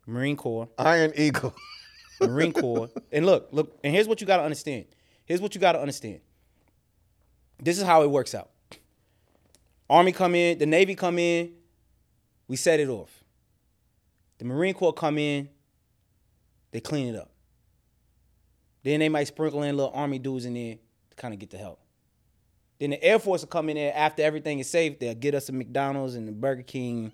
Marine 0.06 0.36
Corps, 0.36 0.68
Iron 0.78 1.12
Eagle. 1.16 1.54
Marine 2.20 2.52
Corps, 2.52 2.88
and 3.10 3.26
look, 3.26 3.48
look, 3.52 3.78
and 3.82 3.92
here's 3.92 4.06
what 4.06 4.20
you 4.20 4.26
got 4.26 4.36
to 4.36 4.44
understand. 4.44 4.84
Here's 5.24 5.40
what 5.40 5.54
you 5.54 5.60
got 5.60 5.72
to 5.72 5.80
understand. 5.80 6.20
This 7.60 7.78
is 7.78 7.84
how 7.84 8.02
it 8.02 8.10
works 8.10 8.34
out. 8.34 8.50
Army 9.88 10.12
come 10.12 10.34
in, 10.34 10.58
the 10.58 10.66
Navy 10.66 10.94
come 10.94 11.18
in, 11.18 11.52
we 12.48 12.56
set 12.56 12.80
it 12.80 12.88
off. 12.88 13.10
The 14.38 14.44
Marine 14.44 14.74
Corps 14.74 14.92
come 14.92 15.18
in, 15.18 15.48
they 16.70 16.80
clean 16.80 17.14
it 17.14 17.16
up. 17.18 17.30
Then 18.82 19.00
they 19.00 19.08
might 19.08 19.28
sprinkle 19.28 19.62
in 19.62 19.76
little 19.76 19.92
Army 19.94 20.18
dudes 20.18 20.44
in 20.44 20.54
there 20.54 20.76
to 21.10 21.16
kind 21.16 21.32
of 21.32 21.38
get 21.38 21.50
the 21.50 21.58
help. 21.58 21.78
Then 22.80 22.90
the 22.90 23.04
Air 23.04 23.20
Force 23.20 23.42
will 23.42 23.48
come 23.48 23.68
in 23.68 23.76
there 23.76 23.92
after 23.94 24.22
everything 24.22 24.58
is 24.58 24.68
safe. 24.68 24.98
They'll 24.98 25.14
get 25.14 25.34
us 25.34 25.48
a 25.48 25.52
McDonald's 25.52 26.16
and 26.16 26.28
a 26.28 26.32
Burger 26.32 26.62
King, 26.62 27.12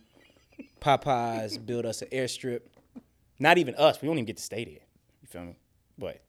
Popeyes, 0.81 1.65
build 1.65 1.85
us 1.85 2.01
an 2.01 2.09
airstrip. 2.09 2.61
Not 3.39 3.59
even 3.59 3.75
us. 3.77 4.01
We 4.01 4.09
don't 4.09 4.17
even 4.17 4.27
get 4.27 4.37
to 4.37 4.43
stay 4.43 4.65
there. 4.65 4.85
You 5.23 5.29
feel 5.29 5.43
me? 5.43 5.57
But 5.97 6.21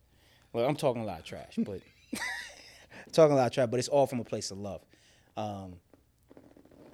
well, 0.54 0.68
I'm 0.68 0.76
talking 0.76 1.02
a 1.02 1.06
lot 1.06 1.20
of 1.20 1.26
trash, 1.26 1.58
but 1.58 1.82
talking 3.12 3.34
a 3.34 3.36
lot 3.36 3.48
of 3.48 3.52
trash, 3.54 3.68
but 3.70 3.80
it's 3.80 3.88
all 3.88 4.08
from 4.08 4.20
a 4.20 4.24
place 4.24 4.52
of 4.52 4.58
love. 4.58 4.82
Um, 5.38 5.76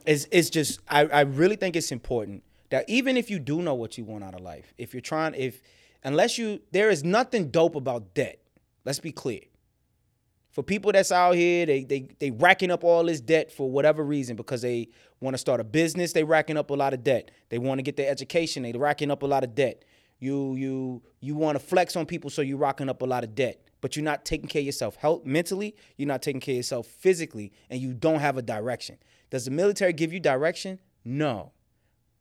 it's 0.05 0.27
it's 0.31 0.49
just 0.49 0.79
I, 0.87 1.05
I 1.05 1.21
really 1.21 1.55
think 1.55 1.75
it's 1.75 1.91
important 1.91 2.43
that 2.69 2.85
even 2.89 3.17
if 3.17 3.29
you 3.29 3.39
do 3.39 3.61
know 3.61 3.73
what 3.73 3.97
you 3.97 4.03
want 4.03 4.23
out 4.23 4.35
of 4.35 4.41
life, 4.41 4.73
if 4.77 4.93
you're 4.93 5.01
trying 5.01 5.33
if 5.35 5.61
unless 6.03 6.37
you 6.37 6.61
there 6.71 6.89
is 6.89 7.03
nothing 7.03 7.49
dope 7.49 7.75
about 7.75 8.13
debt. 8.13 8.39
Let's 8.85 8.99
be 8.99 9.11
clear. 9.11 9.41
For 10.51 10.63
people 10.63 10.91
that's 10.91 11.11
out 11.11 11.35
here, 11.35 11.65
they 11.65 11.83
they 11.83 12.07
they 12.19 12.31
racking 12.31 12.71
up 12.71 12.83
all 12.83 13.03
this 13.03 13.19
debt 13.19 13.51
for 13.51 13.69
whatever 13.69 14.03
reason 14.03 14.35
because 14.35 14.61
they 14.61 14.89
want 15.19 15.33
to 15.33 15.37
start 15.37 15.59
a 15.59 15.63
business, 15.63 16.13
they 16.13 16.23
racking 16.23 16.55
up 16.55 16.69
a 16.69 16.73
lot 16.73 16.93
of 16.93 17.03
debt. 17.03 17.31
They 17.49 17.57
want 17.57 17.79
to 17.79 17.83
get 17.83 17.97
their 17.97 18.09
education, 18.09 18.63
they 18.63 18.71
racking 18.71 19.11
up 19.11 19.23
a 19.23 19.25
lot 19.25 19.43
of 19.43 19.55
debt. 19.55 19.83
You 20.19 20.55
you 20.55 21.01
you 21.19 21.35
want 21.35 21.59
to 21.59 21.63
flex 21.63 21.95
on 21.95 22.05
people, 22.05 22.29
so 22.29 22.41
you're 22.41 22.57
rocking 22.57 22.89
up 22.89 23.01
a 23.01 23.05
lot 23.05 23.23
of 23.23 23.35
debt. 23.35 23.61
But 23.81 23.95
you're 23.95 24.05
not 24.05 24.25
taking 24.25 24.47
care 24.47 24.61
of 24.61 24.65
yourself 24.65 24.95
health 24.95 25.25
mentally. 25.25 25.75
You're 25.97 26.07
not 26.07 26.21
taking 26.21 26.39
care 26.41 26.53
of 26.53 26.57
yourself 26.57 26.87
physically, 26.87 27.51
and 27.69 27.79
you 27.79 27.93
don't 27.93 28.19
have 28.19 28.37
a 28.37 28.41
direction. 28.41 28.97
Does 29.29 29.45
the 29.45 29.51
military 29.51 29.93
give 29.93 30.13
you 30.13 30.19
direction? 30.19 30.79
No. 31.03 31.51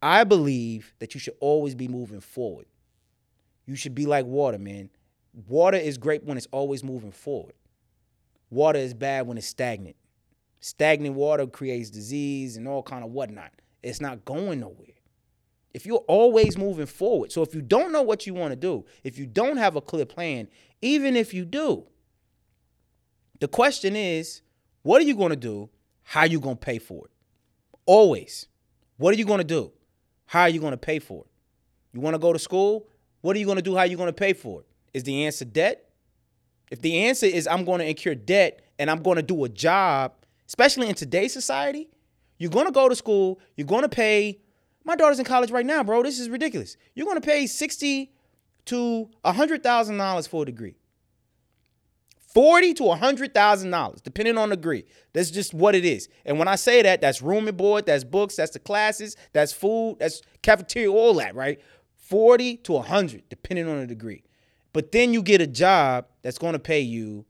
I 0.03 0.25
believe 0.25 0.95
that 0.99 1.15
you 1.15 1.21
should 1.21 1.37
always 1.41 1.75
be 1.75 1.89
moving 1.89 2.21
forward. 2.21 2.67
You 3.65 3.77
should 3.77 3.95
be 3.95 4.05
like 4.05 4.27
water, 4.27 4.59
man. 4.59 4.91
Water 5.49 5.79
is 5.79 5.97
great 5.97 6.25
when 6.25 6.37
it's 6.37 6.49
always 6.53 6.85
moving 6.85 7.13
forward. 7.13 7.55
Water 8.51 8.79
is 8.79 8.93
bad 8.93 9.27
when 9.27 9.39
it's 9.39 9.47
stagnant. 9.47 9.97
Stagnant 10.61 11.15
water 11.15 11.47
creates 11.47 11.91
disease 11.91 12.57
and 12.57 12.69
all 12.69 12.83
kind 12.83 13.05
of 13.05 13.11
whatnot. 13.11 13.53
It's 13.83 14.01
not 14.01 14.25
going 14.25 14.61
nowhere. 14.61 14.94
If 15.75 15.85
you're 15.85 16.05
always 16.07 16.57
moving 16.57 16.87
forward, 16.87 17.33
so 17.33 17.43
if 17.43 17.55
you 17.55 17.61
don't 17.61 17.91
know 17.91 18.03
what 18.03 18.27
you 18.27 18.33
want 18.33 18.53
to 18.53 18.57
do, 18.57 18.85
if 19.03 19.19
you 19.19 19.27
don't 19.27 19.57
have 19.57 19.75
a 19.75 19.81
clear 19.81 20.07
plan, 20.07 20.49
even 20.81 21.17
if 21.17 21.35
you 21.35 21.45
do, 21.45 21.85
the 23.41 23.49
question 23.49 23.97
is, 23.97 24.41
what 24.83 25.03
are 25.03 25.05
you 25.05 25.17
going 25.17 25.31
to 25.31 25.37
do? 25.37 25.69
How 26.05 26.21
are 26.21 26.27
you 26.27 26.39
going 26.39 26.57
to 26.57 26.61
pay 26.61 26.79
for 26.79 27.07
it? 27.07 27.11
Always. 27.87 28.47
What 28.99 29.13
are 29.15 29.19
you 29.19 29.25
going 29.25 29.39
to 29.39 29.45
do? 29.45 29.73
How 30.27 30.43
are 30.43 30.49
you 30.49 30.61
going 30.61 30.73
to 30.73 30.79
pay 30.79 31.01
for 31.01 31.25
it? 31.25 31.31
You 31.93 32.01
want 32.01 32.15
to 32.15 32.19
go 32.19 32.33
to 32.33 32.39
school? 32.39 32.89
What 33.21 33.35
are 33.35 33.39
you 33.39 33.47
going 33.47 33.57
to 33.57 33.63
do? 33.63 33.75
How 33.75 33.81
are 33.81 33.87
you 33.87 33.97
going 33.97 34.09
to 34.09 34.13
pay 34.13 34.33
for 34.33 34.61
it? 34.61 34.67
Is 34.93 35.03
the 35.03 35.25
answer 35.25 35.45
debt? 35.45 35.91
If 36.71 36.81
the 36.81 36.99
answer 37.07 37.27
is 37.27 37.47
I'm 37.47 37.65
going 37.65 37.81
to 37.81 37.87
incur 37.87 38.15
debt 38.15 38.61
and 38.79 38.91
I'm 38.91 39.03
going 39.03 39.17
to 39.17 39.23
do 39.23 39.45
a 39.45 39.49
job, 39.49 40.13
especially 40.47 40.89
in 40.89 40.95
today's 40.95 41.33
society, 41.33 41.89
you're 42.39 42.51
going 42.51 42.67
to 42.67 42.73
go 42.73 42.89
to 42.89 42.97
school, 42.97 43.41
you're 43.57 43.67
going 43.67 43.83
to 43.83 43.89
pay 43.89 44.41
my 44.85 44.97
daughter's 44.97 45.19
in 45.19 45.25
college 45.25 45.51
right 45.51 45.67
now, 45.67 45.83
bro. 45.83 46.03
This 46.03 46.19
is 46.19 46.29
ridiculous. 46.29 46.77
You're 46.95 47.07
going 47.07 47.21
to 47.21 47.27
pay 47.27 47.47
60 47.47 48.13
to 48.67 49.11
$100,000 49.25 50.29
for 50.29 50.43
a 50.43 50.47
degree. 50.47 50.77
40 52.35 52.75
to 52.75 52.83
$100,000, 52.83 54.03
depending 54.03 54.37
on 54.37 54.49
the 54.49 54.57
degree. 54.57 54.85
That's 55.13 55.31
just 55.31 55.55
what 55.55 55.77
it 55.77 55.85
is. 55.85 56.09
And 56.25 56.37
when 56.39 56.49
I 56.49 56.57
say 56.57 56.83
that, 56.83 57.01
that's 57.01 57.23
room 57.23 57.47
and 57.47 57.57
board, 57.57 57.87
that's 57.87 58.03
books, 58.03 58.35
that's 58.37 58.51
the 58.51 58.59
classes, 58.59 59.17
that's 59.33 59.53
food, 59.53 59.99
that's 60.01 60.21
cafeteria, 60.43 60.91
all 60.91 61.15
that, 61.15 61.37
right? 61.37 61.61
40 61.97 62.57
to 62.59 62.73
100, 62.73 63.29
depending 63.29 63.69
on 63.69 63.79
the 63.79 63.87
degree. 63.87 64.25
But 64.73 64.91
then 64.91 65.15
you 65.15 65.23
get 65.23 65.41
a 65.41 65.47
job 65.47 66.07
that's 66.23 66.39
going 66.39 66.55
to 66.55 66.59
pay 66.59 66.81
you 66.81 67.25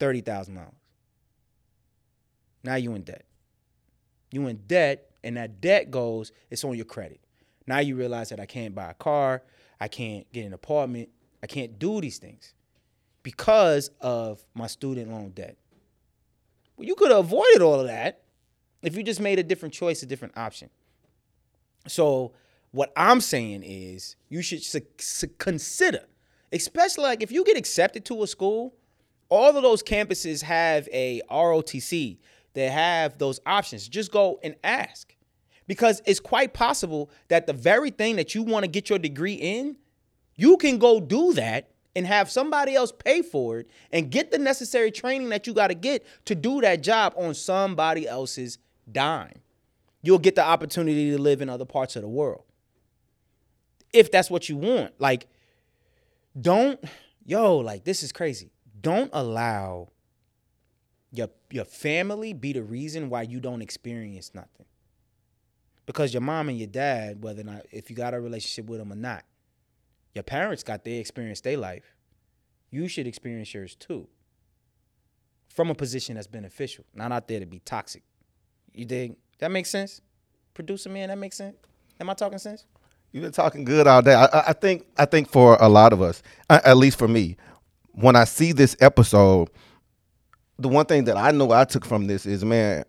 $30,000. 0.00 0.66
Now 2.64 2.74
you 2.74 2.94
in 2.94 3.02
debt. 3.02 3.24
You 4.32 4.48
in 4.48 4.56
debt, 4.66 5.10
and 5.24 5.36
that 5.36 5.60
debt 5.60 5.90
goes, 5.90 6.30
it's 6.50 6.64
on 6.64 6.76
your 6.76 6.84
credit. 6.84 7.20
Now 7.66 7.78
you 7.78 7.96
realize 7.96 8.28
that 8.28 8.38
I 8.38 8.46
can't 8.46 8.74
buy 8.74 8.90
a 8.90 8.94
car, 8.94 9.42
I 9.80 9.88
can't 9.88 10.30
get 10.32 10.44
an 10.44 10.52
apartment, 10.52 11.08
I 11.42 11.46
can't 11.46 11.78
do 11.78 12.00
these 12.00 12.18
things 12.18 12.54
because 13.22 13.90
of 14.00 14.44
my 14.54 14.66
student 14.66 15.10
loan 15.10 15.30
debt. 15.30 15.56
Well, 16.76 16.86
you 16.86 16.94
could 16.94 17.10
have 17.10 17.20
avoided 17.20 17.62
all 17.62 17.80
of 17.80 17.86
that 17.86 18.22
if 18.82 18.96
you 18.96 19.02
just 19.02 19.20
made 19.20 19.38
a 19.38 19.42
different 19.42 19.74
choice, 19.74 20.02
a 20.02 20.06
different 20.06 20.36
option. 20.36 20.70
So, 21.88 22.32
what 22.70 22.92
I'm 22.96 23.20
saying 23.20 23.62
is 23.62 24.16
you 24.28 24.42
should 24.42 24.62
consider, 25.38 26.00
especially 26.52 27.04
like 27.04 27.22
if 27.22 27.30
you 27.30 27.44
get 27.44 27.56
accepted 27.56 28.04
to 28.06 28.22
a 28.24 28.26
school, 28.26 28.74
all 29.28 29.56
of 29.56 29.62
those 29.62 29.82
campuses 29.82 30.42
have 30.42 30.88
a 30.92 31.22
ROTC. 31.30 32.18
They 32.54 32.68
have 32.68 33.18
those 33.18 33.40
options. 33.46 33.86
Just 33.86 34.10
go 34.10 34.40
and 34.42 34.56
ask. 34.64 35.13
Because 35.66 36.02
it's 36.04 36.20
quite 36.20 36.52
possible 36.52 37.10
that 37.28 37.46
the 37.46 37.52
very 37.52 37.90
thing 37.90 38.16
that 38.16 38.34
you 38.34 38.42
want 38.42 38.64
to 38.64 38.70
get 38.70 38.90
your 38.90 38.98
degree 38.98 39.34
in, 39.34 39.76
you 40.36 40.56
can 40.56 40.78
go 40.78 41.00
do 41.00 41.32
that 41.34 41.70
and 41.96 42.06
have 42.06 42.30
somebody 42.30 42.74
else 42.74 42.92
pay 42.92 43.22
for 43.22 43.60
it 43.60 43.70
and 43.92 44.10
get 44.10 44.30
the 44.30 44.38
necessary 44.38 44.90
training 44.90 45.28
that 45.30 45.46
you 45.46 45.54
got 45.54 45.68
to 45.68 45.74
get 45.74 46.04
to 46.26 46.34
do 46.34 46.60
that 46.60 46.82
job 46.82 47.14
on 47.16 47.34
somebody 47.34 48.06
else's 48.06 48.58
dime. 48.90 49.40
You'll 50.02 50.18
get 50.18 50.34
the 50.34 50.44
opportunity 50.44 51.10
to 51.12 51.18
live 51.18 51.40
in 51.40 51.48
other 51.48 51.64
parts 51.64 51.96
of 51.96 52.02
the 52.02 52.08
world. 52.08 52.44
If 53.92 54.10
that's 54.10 54.28
what 54.28 54.48
you 54.48 54.56
want. 54.56 54.92
Like, 54.98 55.28
don't, 56.38 56.82
yo, 57.24 57.58
like, 57.58 57.84
this 57.84 58.02
is 58.02 58.12
crazy. 58.12 58.50
Don't 58.80 59.08
allow 59.12 59.88
your 61.14 61.28
your 61.50 61.64
family 61.64 62.32
be 62.32 62.52
the 62.52 62.62
reason 62.62 63.08
why 63.08 63.22
you 63.22 63.40
don't 63.40 63.62
experience 63.62 64.32
nothing. 64.34 64.66
Because 65.86 66.14
your 66.14 66.22
mom 66.22 66.48
and 66.48 66.58
your 66.58 66.68
dad, 66.68 67.22
whether 67.22 67.42
or 67.42 67.44
not 67.44 67.66
if 67.70 67.90
you 67.90 67.96
got 67.96 68.14
a 68.14 68.20
relationship 68.20 68.66
with 68.66 68.78
them 68.78 68.92
or 68.92 68.96
not, 68.96 69.24
your 70.14 70.22
parents 70.22 70.62
got 70.62 70.84
their 70.84 71.00
experience 71.00 71.40
their 71.40 71.58
life. 71.58 71.94
You 72.70 72.88
should 72.88 73.06
experience 73.06 73.52
yours 73.52 73.74
too. 73.74 74.08
From 75.48 75.70
a 75.70 75.74
position 75.74 76.14
that's 76.14 76.26
beneficial, 76.26 76.84
not 76.94 77.12
out 77.12 77.28
there 77.28 77.40
to 77.40 77.46
be 77.46 77.60
toxic. 77.60 78.02
You 78.72 78.86
think 78.86 79.18
that 79.38 79.50
makes 79.50 79.70
sense? 79.70 80.00
Producer 80.54 80.88
man, 80.88 81.08
that 81.08 81.18
makes 81.18 81.36
sense? 81.36 81.56
Am 82.00 82.10
I 82.10 82.14
talking 82.14 82.38
sense? 82.38 82.64
You've 83.12 83.22
been 83.22 83.32
talking 83.32 83.64
good 83.64 83.86
all 83.86 84.02
day. 84.02 84.14
I, 84.14 84.26
I 84.48 84.52
think 84.52 84.86
I 84.96 85.04
think 85.04 85.28
for 85.28 85.56
a 85.60 85.68
lot 85.68 85.92
of 85.92 86.02
us, 86.02 86.22
at 86.50 86.76
least 86.76 86.98
for 86.98 87.06
me, 87.06 87.36
when 87.92 88.16
I 88.16 88.24
see 88.24 88.50
this 88.52 88.76
episode, 88.80 89.50
the 90.58 90.68
one 90.68 90.86
thing 90.86 91.04
that 91.04 91.16
I 91.16 91.30
know 91.30 91.52
I 91.52 91.64
took 91.64 91.84
from 91.84 92.08
this 92.08 92.26
is, 92.26 92.44
man, 92.44 92.84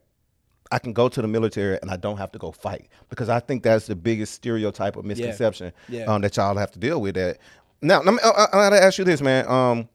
I 0.72 0.80
can 0.80 0.94
go 0.94 1.08
to 1.10 1.22
the 1.22 1.28
military 1.28 1.78
and 1.82 1.92
I 1.92 1.98
don't 1.98 2.18
have 2.18 2.32
to 2.32 2.40
go 2.40 2.52
fight 2.52 2.88
because 3.10 3.30
I 3.30 3.40
think 3.40 3.64
that's 3.64 3.88
the 3.88 3.96
biggest 3.96 4.34
stereotype 4.34 4.98
or 4.98 5.04
misconception 5.04 5.72
Yeah. 5.88 6.06
Um, 6.06 6.22
that 6.22 6.36
y'all 6.38 6.58
have 6.58 6.72
to 6.72 6.80
deal 6.80 7.00
with. 7.00 7.16
That 7.16 7.38
now, 7.82 8.02
let 8.02 8.14
me, 8.14 8.20
I, 8.24 8.46
I 8.46 8.52
gotta 8.52 8.84
ask 8.84 8.98
you 8.98 9.06
this, 9.06 9.22
man. 9.22 9.48
Um, 9.48 9.90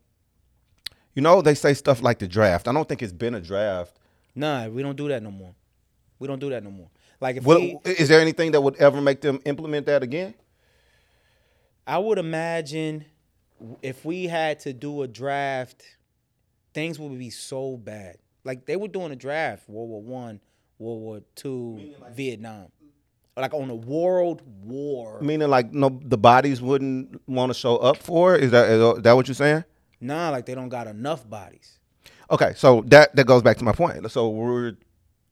you 1.14 1.22
know, 1.22 1.42
they 1.42 1.54
say 1.54 1.74
stuff 1.74 2.02
like 2.02 2.20
the 2.20 2.28
draft. 2.28 2.68
I 2.68 2.72
don't 2.72 2.88
think 2.88 3.02
it's 3.02 3.12
been 3.12 3.34
a 3.34 3.40
draft. 3.40 3.98
Nah, 4.34 4.68
we 4.68 4.82
don't 4.82 4.96
do 4.96 5.08
that 5.08 5.22
no 5.22 5.30
more. 5.30 5.54
We 6.18 6.28
don't 6.28 6.38
do 6.38 6.50
that 6.50 6.62
no 6.62 6.70
more. 6.70 6.88
Like 7.20 7.36
if 7.36 7.44
What, 7.44 7.60
we, 7.60 7.78
is 7.84 8.08
there 8.08 8.20
anything 8.20 8.52
that 8.52 8.60
would 8.60 8.76
ever 8.76 9.00
make 9.00 9.20
them 9.20 9.40
implement 9.44 9.86
that 9.86 10.02
again? 10.02 10.34
I 11.86 11.98
would 11.98 12.18
imagine 12.18 13.04
if 13.82 14.04
we 14.04 14.26
had 14.26 14.60
to 14.60 14.72
do 14.72 15.02
a 15.02 15.08
draft, 15.08 15.82
things 16.72 16.98
would 16.98 17.18
be 17.18 17.30
so 17.30 17.76
bad. 17.76 18.18
Like 18.44 18.66
they 18.66 18.76
were 18.76 18.88
doing 18.88 19.12
a 19.12 19.16
draft, 19.16 19.68
World 19.68 19.88
War 19.90 20.02
One, 20.02 20.40
World 20.80 21.00
War 21.00 21.20
Two, 21.34 21.94
Vietnam, 22.12 22.68
like 23.36 23.54
on 23.54 23.70
a 23.70 23.74
world 23.74 24.42
war. 24.64 25.20
Meaning, 25.20 25.48
like, 25.48 25.72
no, 25.72 26.00
the 26.04 26.18
bodies 26.18 26.60
wouldn't 26.60 27.20
want 27.28 27.50
to 27.50 27.54
show 27.58 27.76
up 27.76 27.98
for 27.98 28.34
it. 28.34 28.44
Is 28.44 28.50
that 28.50 28.68
is 28.70 29.02
that 29.02 29.12
what 29.12 29.28
you're 29.28 29.34
saying? 29.34 29.64
Nah, 30.00 30.30
like 30.30 30.46
they 30.46 30.54
don't 30.54 30.70
got 30.70 30.86
enough 30.86 31.28
bodies. 31.28 31.78
Okay, 32.30 32.52
so 32.56 32.82
that 32.86 33.14
that 33.16 33.26
goes 33.26 33.42
back 33.42 33.58
to 33.58 33.64
my 33.64 33.72
point. 33.72 34.10
So 34.10 34.30
we're 34.30 34.76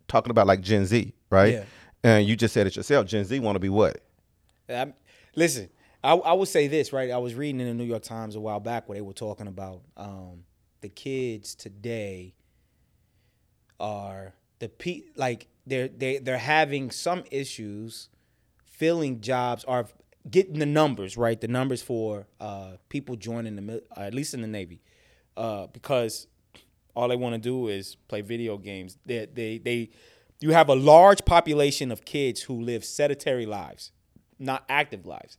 talking 0.07 0.31
about 0.31 0.47
like 0.47 0.61
Gen 0.61 0.85
Z, 0.85 1.13
right? 1.31 1.55
Yeah. 1.55 1.65
And 2.05 2.27
you 2.27 2.37
just 2.37 2.55
said 2.55 2.67
it 2.67 2.77
yourself. 2.77 3.07
Gen 3.07 3.25
Z 3.25 3.39
want 3.41 3.57
to 3.57 3.61
be 3.61 3.69
what? 3.69 4.03
I'm- 4.69 4.95
listen, 5.35 5.69
I, 6.05 6.13
I 6.15 6.33
would 6.35 6.49
say 6.49 6.69
this, 6.69 6.93
right? 6.93 7.11
I 7.11 7.19
was 7.19 7.35
reading 7.35 7.61
in 7.61 7.67
the 7.69 7.75
New 7.75 7.85
York 7.89 8.03
Times 8.03 8.37
a 8.37 8.41
while 8.41 8.61
back 8.61 8.89
where 8.89 8.97
they 8.97 9.03
were 9.03 9.13
talking 9.15 9.47
about 9.47 9.81
um, 9.97 10.45
the 10.81 10.89
kids 10.89 11.55
today 11.55 12.35
are 13.81 14.35
the 14.59 14.69
pe 14.69 15.03
like 15.17 15.49
they're 15.67 15.89
they 15.89 16.19
they're 16.19 16.39
having 16.39 16.91
some 16.91 17.25
issues 17.31 18.09
filling 18.65 19.21
jobs 19.21 19.65
or 19.65 19.87
getting 20.31 20.59
the 20.59 20.67
numbers 20.67 21.17
right, 21.17 21.41
the 21.41 21.49
numbers 21.49 21.83
for 21.83 22.27
uh, 22.41 22.73
people 22.89 23.17
joining 23.17 23.57
the 23.57 23.83
uh, 23.97 24.01
at 24.01 24.15
least 24.15 24.35
in 24.35 24.41
the 24.43 24.47
Navy, 24.47 24.83
uh, 25.37 25.67
because 25.69 26.27
all 26.99 27.07
they 27.07 27.17
want 27.17 27.33
to 27.33 27.41
do 27.41 27.69
is 27.69 27.97
play 28.09 28.23
video 28.23 28.59
games. 28.59 28.99
They, 29.07 29.27
they, 29.33 29.59
they, 29.59 29.91
you 30.41 30.51
have 30.51 30.69
a 30.69 30.75
large 30.75 31.25
population 31.25 31.93
of 31.93 32.05
kids 32.05 32.43
who 32.43 32.61
live 32.61 32.85
sedentary 32.85 33.47
lives, 33.47 33.93
not 34.41 34.65
active 34.69 35.07
lives. 35.07 35.39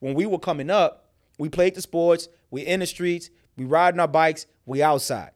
When 0.00 0.12
we 0.12 0.26
were 0.26 0.38
coming 0.38 0.68
up, 0.68 1.10
we 1.38 1.48
played 1.48 1.74
the 1.74 1.80
sports, 1.80 2.28
we 2.50 2.60
in 2.60 2.80
the 2.80 2.86
streets, 2.86 3.30
we 3.56 3.64
riding 3.64 4.00
our 4.00 4.06
bikes, 4.06 4.44
we 4.66 4.82
outside. 4.82 5.30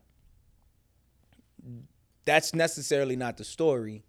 That's 2.24 2.54
necessarily 2.54 3.16
not 3.16 3.36
the 3.36 3.44
story 3.44 4.04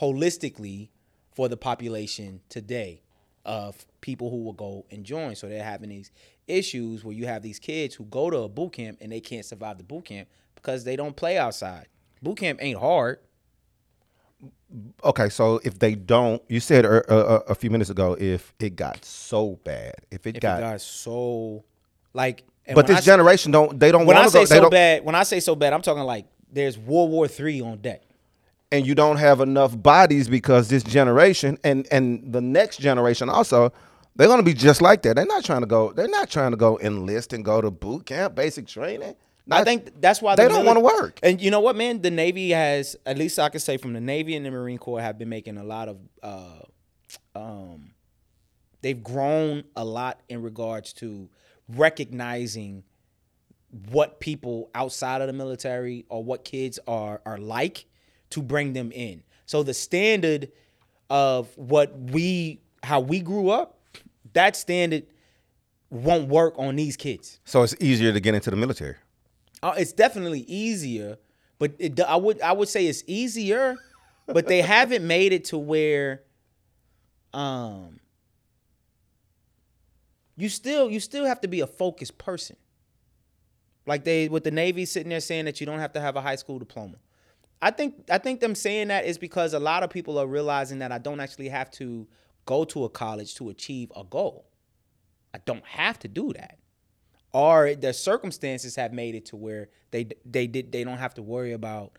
holistically 0.00 0.88
for 1.34 1.48
the 1.48 1.56
population 1.56 2.40
today 2.48 3.02
of 3.44 3.84
people 4.00 4.30
who 4.30 4.42
will 4.42 4.52
go 4.52 4.86
and 4.90 5.04
join. 5.04 5.34
So 5.34 5.48
they're 5.48 5.62
having 5.64 5.90
these 5.90 6.10
issues 6.46 7.04
where 7.04 7.14
you 7.14 7.26
have 7.26 7.42
these 7.42 7.58
kids 7.58 7.94
who 7.94 8.04
go 8.04 8.30
to 8.30 8.38
a 8.38 8.48
boot 8.48 8.72
camp 8.74 8.98
and 9.00 9.10
they 9.12 9.20
can't 9.20 9.44
survive 9.44 9.78
the 9.78 9.84
boot 9.84 10.06
camp 10.06 10.28
because 10.54 10.84
they 10.84 10.96
don't 10.96 11.16
play 11.16 11.38
outside. 11.38 11.86
Boot 12.22 12.38
camp 12.38 12.58
ain't 12.62 12.78
hard. 12.78 13.18
Okay, 15.04 15.28
so 15.28 15.60
if 15.62 15.78
they 15.78 15.94
don't, 15.94 16.42
you 16.48 16.60
said 16.60 16.84
uh, 16.84 17.02
uh, 17.08 17.42
a 17.48 17.54
few 17.54 17.70
minutes 17.70 17.90
ago, 17.90 18.16
if 18.18 18.52
it 18.58 18.76
got 18.76 19.04
so 19.04 19.60
bad, 19.64 19.94
if 20.10 20.26
it 20.26 20.36
If 20.36 20.42
got, 20.42 20.58
it 20.58 20.62
got 20.62 20.80
so 20.80 21.64
like 22.12 22.44
but 22.74 22.86
this 22.86 22.98
I 22.98 23.00
generation 23.02 23.52
don't, 23.52 23.78
they 23.78 23.92
don't 23.92 24.06
want 24.06 24.18
to 24.18 24.24
go, 24.32 24.40
they 24.40 24.46
so 24.46 24.60
don't, 24.62 24.70
bad, 24.70 25.04
when 25.04 25.14
I 25.14 25.22
say 25.24 25.40
so 25.40 25.54
bad, 25.54 25.74
I'm 25.74 25.82
talking 25.82 26.02
like 26.02 26.26
there's 26.54 26.78
World 26.78 27.10
War 27.10 27.28
Three 27.28 27.60
on 27.60 27.78
deck. 27.78 28.02
and 28.72 28.86
you 28.86 28.94
don't 28.94 29.18
have 29.18 29.40
enough 29.40 29.80
bodies 29.80 30.28
because 30.28 30.68
this 30.68 30.82
generation 30.82 31.58
and 31.62 31.86
and 31.90 32.32
the 32.32 32.40
next 32.40 32.78
generation 32.78 33.28
also, 33.28 33.72
They're 34.16 34.28
gonna 34.28 34.42
be 34.44 34.54
just 34.54 34.80
like 34.80 35.02
that. 35.02 35.16
They're 35.16 35.26
not 35.26 35.44
trying 35.44 35.60
to 35.62 35.66
go. 35.66 35.92
They're 35.92 36.08
not 36.08 36.30
trying 36.30 36.52
to 36.52 36.56
go 36.56 36.78
enlist 36.80 37.32
and 37.32 37.44
go 37.44 37.60
to 37.60 37.70
boot 37.70 38.06
camp, 38.06 38.34
basic 38.34 38.66
training. 38.66 39.16
I 39.50 39.62
think 39.64 40.00
that's 40.00 40.22
why 40.22 40.36
they 40.36 40.44
the 40.44 40.48
don't 40.50 40.64
want 40.64 40.76
to 40.76 40.80
work. 40.80 41.20
And 41.22 41.40
you 41.40 41.50
know 41.50 41.60
what, 41.60 41.76
man? 41.76 42.00
The 42.00 42.10
Navy 42.10 42.50
has, 42.50 42.96
at 43.04 43.18
least 43.18 43.38
I 43.38 43.50
can 43.50 43.60
say, 43.60 43.76
from 43.76 43.92
the 43.92 44.00
Navy 44.00 44.34
and 44.36 44.46
the 44.46 44.50
Marine 44.50 44.78
Corps, 44.78 45.02
have 45.02 45.18
been 45.18 45.28
making 45.28 45.58
a 45.58 45.64
lot 45.64 45.88
of, 45.88 45.98
uh, 46.22 46.60
um, 47.34 47.90
they've 48.80 49.02
grown 49.02 49.64
a 49.76 49.84
lot 49.84 50.20
in 50.30 50.40
regards 50.40 50.94
to 50.94 51.28
recognizing 51.68 52.84
what 53.90 54.20
people 54.20 54.70
outside 54.74 55.20
of 55.20 55.26
the 55.26 55.32
military 55.32 56.04
or 56.08 56.22
what 56.22 56.44
kids 56.44 56.78
are 56.86 57.20
are 57.26 57.38
like 57.38 57.86
to 58.30 58.42
bring 58.42 58.72
them 58.72 58.92
in. 58.92 59.22
So 59.46 59.62
the 59.62 59.74
standard 59.74 60.50
of 61.10 61.56
what 61.56 61.98
we 61.98 62.60
how 62.82 63.00
we 63.00 63.20
grew 63.20 63.50
up, 63.50 63.78
that 64.32 64.56
standard 64.56 65.04
won't 65.90 66.28
work 66.28 66.54
on 66.58 66.76
these 66.76 66.96
kids. 66.96 67.40
So 67.44 67.62
it's 67.62 67.74
easier 67.80 68.12
to 68.12 68.20
get 68.20 68.34
into 68.34 68.50
the 68.50 68.56
military. 68.56 68.96
Uh, 69.62 69.74
it's 69.76 69.92
definitely 69.92 70.40
easier, 70.40 71.18
but 71.58 71.72
it, 71.78 71.98
I 72.00 72.16
would 72.16 72.40
I 72.42 72.52
would 72.52 72.68
say 72.68 72.86
it's 72.86 73.02
easier, 73.06 73.76
but 74.26 74.46
they 74.46 74.60
haven't 74.76 75.06
made 75.06 75.32
it 75.32 75.46
to 75.46 75.58
where, 75.58 76.22
um, 77.32 77.98
you 80.36 80.48
still 80.48 80.90
you 80.90 81.00
still 81.00 81.24
have 81.24 81.40
to 81.40 81.48
be 81.48 81.60
a 81.60 81.66
focused 81.66 82.18
person. 82.18 82.56
Like 83.86 84.04
they 84.04 84.28
with 84.28 84.44
the 84.44 84.50
Navy 84.50 84.84
sitting 84.84 85.10
there 85.10 85.20
saying 85.20 85.44
that 85.46 85.60
you 85.60 85.66
don't 85.66 85.78
have 85.78 85.92
to 85.92 86.00
have 86.00 86.16
a 86.16 86.20
high 86.20 86.36
school 86.36 86.58
diploma. 86.58 86.96
I 87.60 87.70
think 87.70 88.04
I 88.10 88.18
think 88.18 88.40
them 88.40 88.54
saying 88.54 88.88
that 88.88 89.04
is 89.04 89.18
because 89.18 89.54
a 89.54 89.58
lot 89.58 89.82
of 89.82 89.90
people 89.90 90.18
are 90.18 90.26
realizing 90.26 90.78
that 90.80 90.92
I 90.92 90.98
don't 90.98 91.20
actually 91.20 91.48
have 91.48 91.70
to 91.72 92.06
go 92.46 92.64
to 92.64 92.84
a 92.84 92.88
college 92.88 93.34
to 93.36 93.50
achieve 93.50 93.92
a 93.96 94.04
goal. 94.04 94.46
I 95.34 95.38
don't 95.44 95.64
have 95.64 95.98
to 96.00 96.08
do 96.08 96.32
that 96.34 96.58
or 97.34 97.74
the 97.74 97.92
circumstances 97.92 98.76
have 98.76 98.92
made 98.92 99.14
it 99.14 99.26
to 99.26 99.36
where 99.36 99.68
they 99.90 100.08
they 100.24 100.46
did 100.46 100.72
they 100.72 100.84
don't 100.84 100.98
have 100.98 101.14
to 101.14 101.22
worry 101.22 101.52
about 101.52 101.98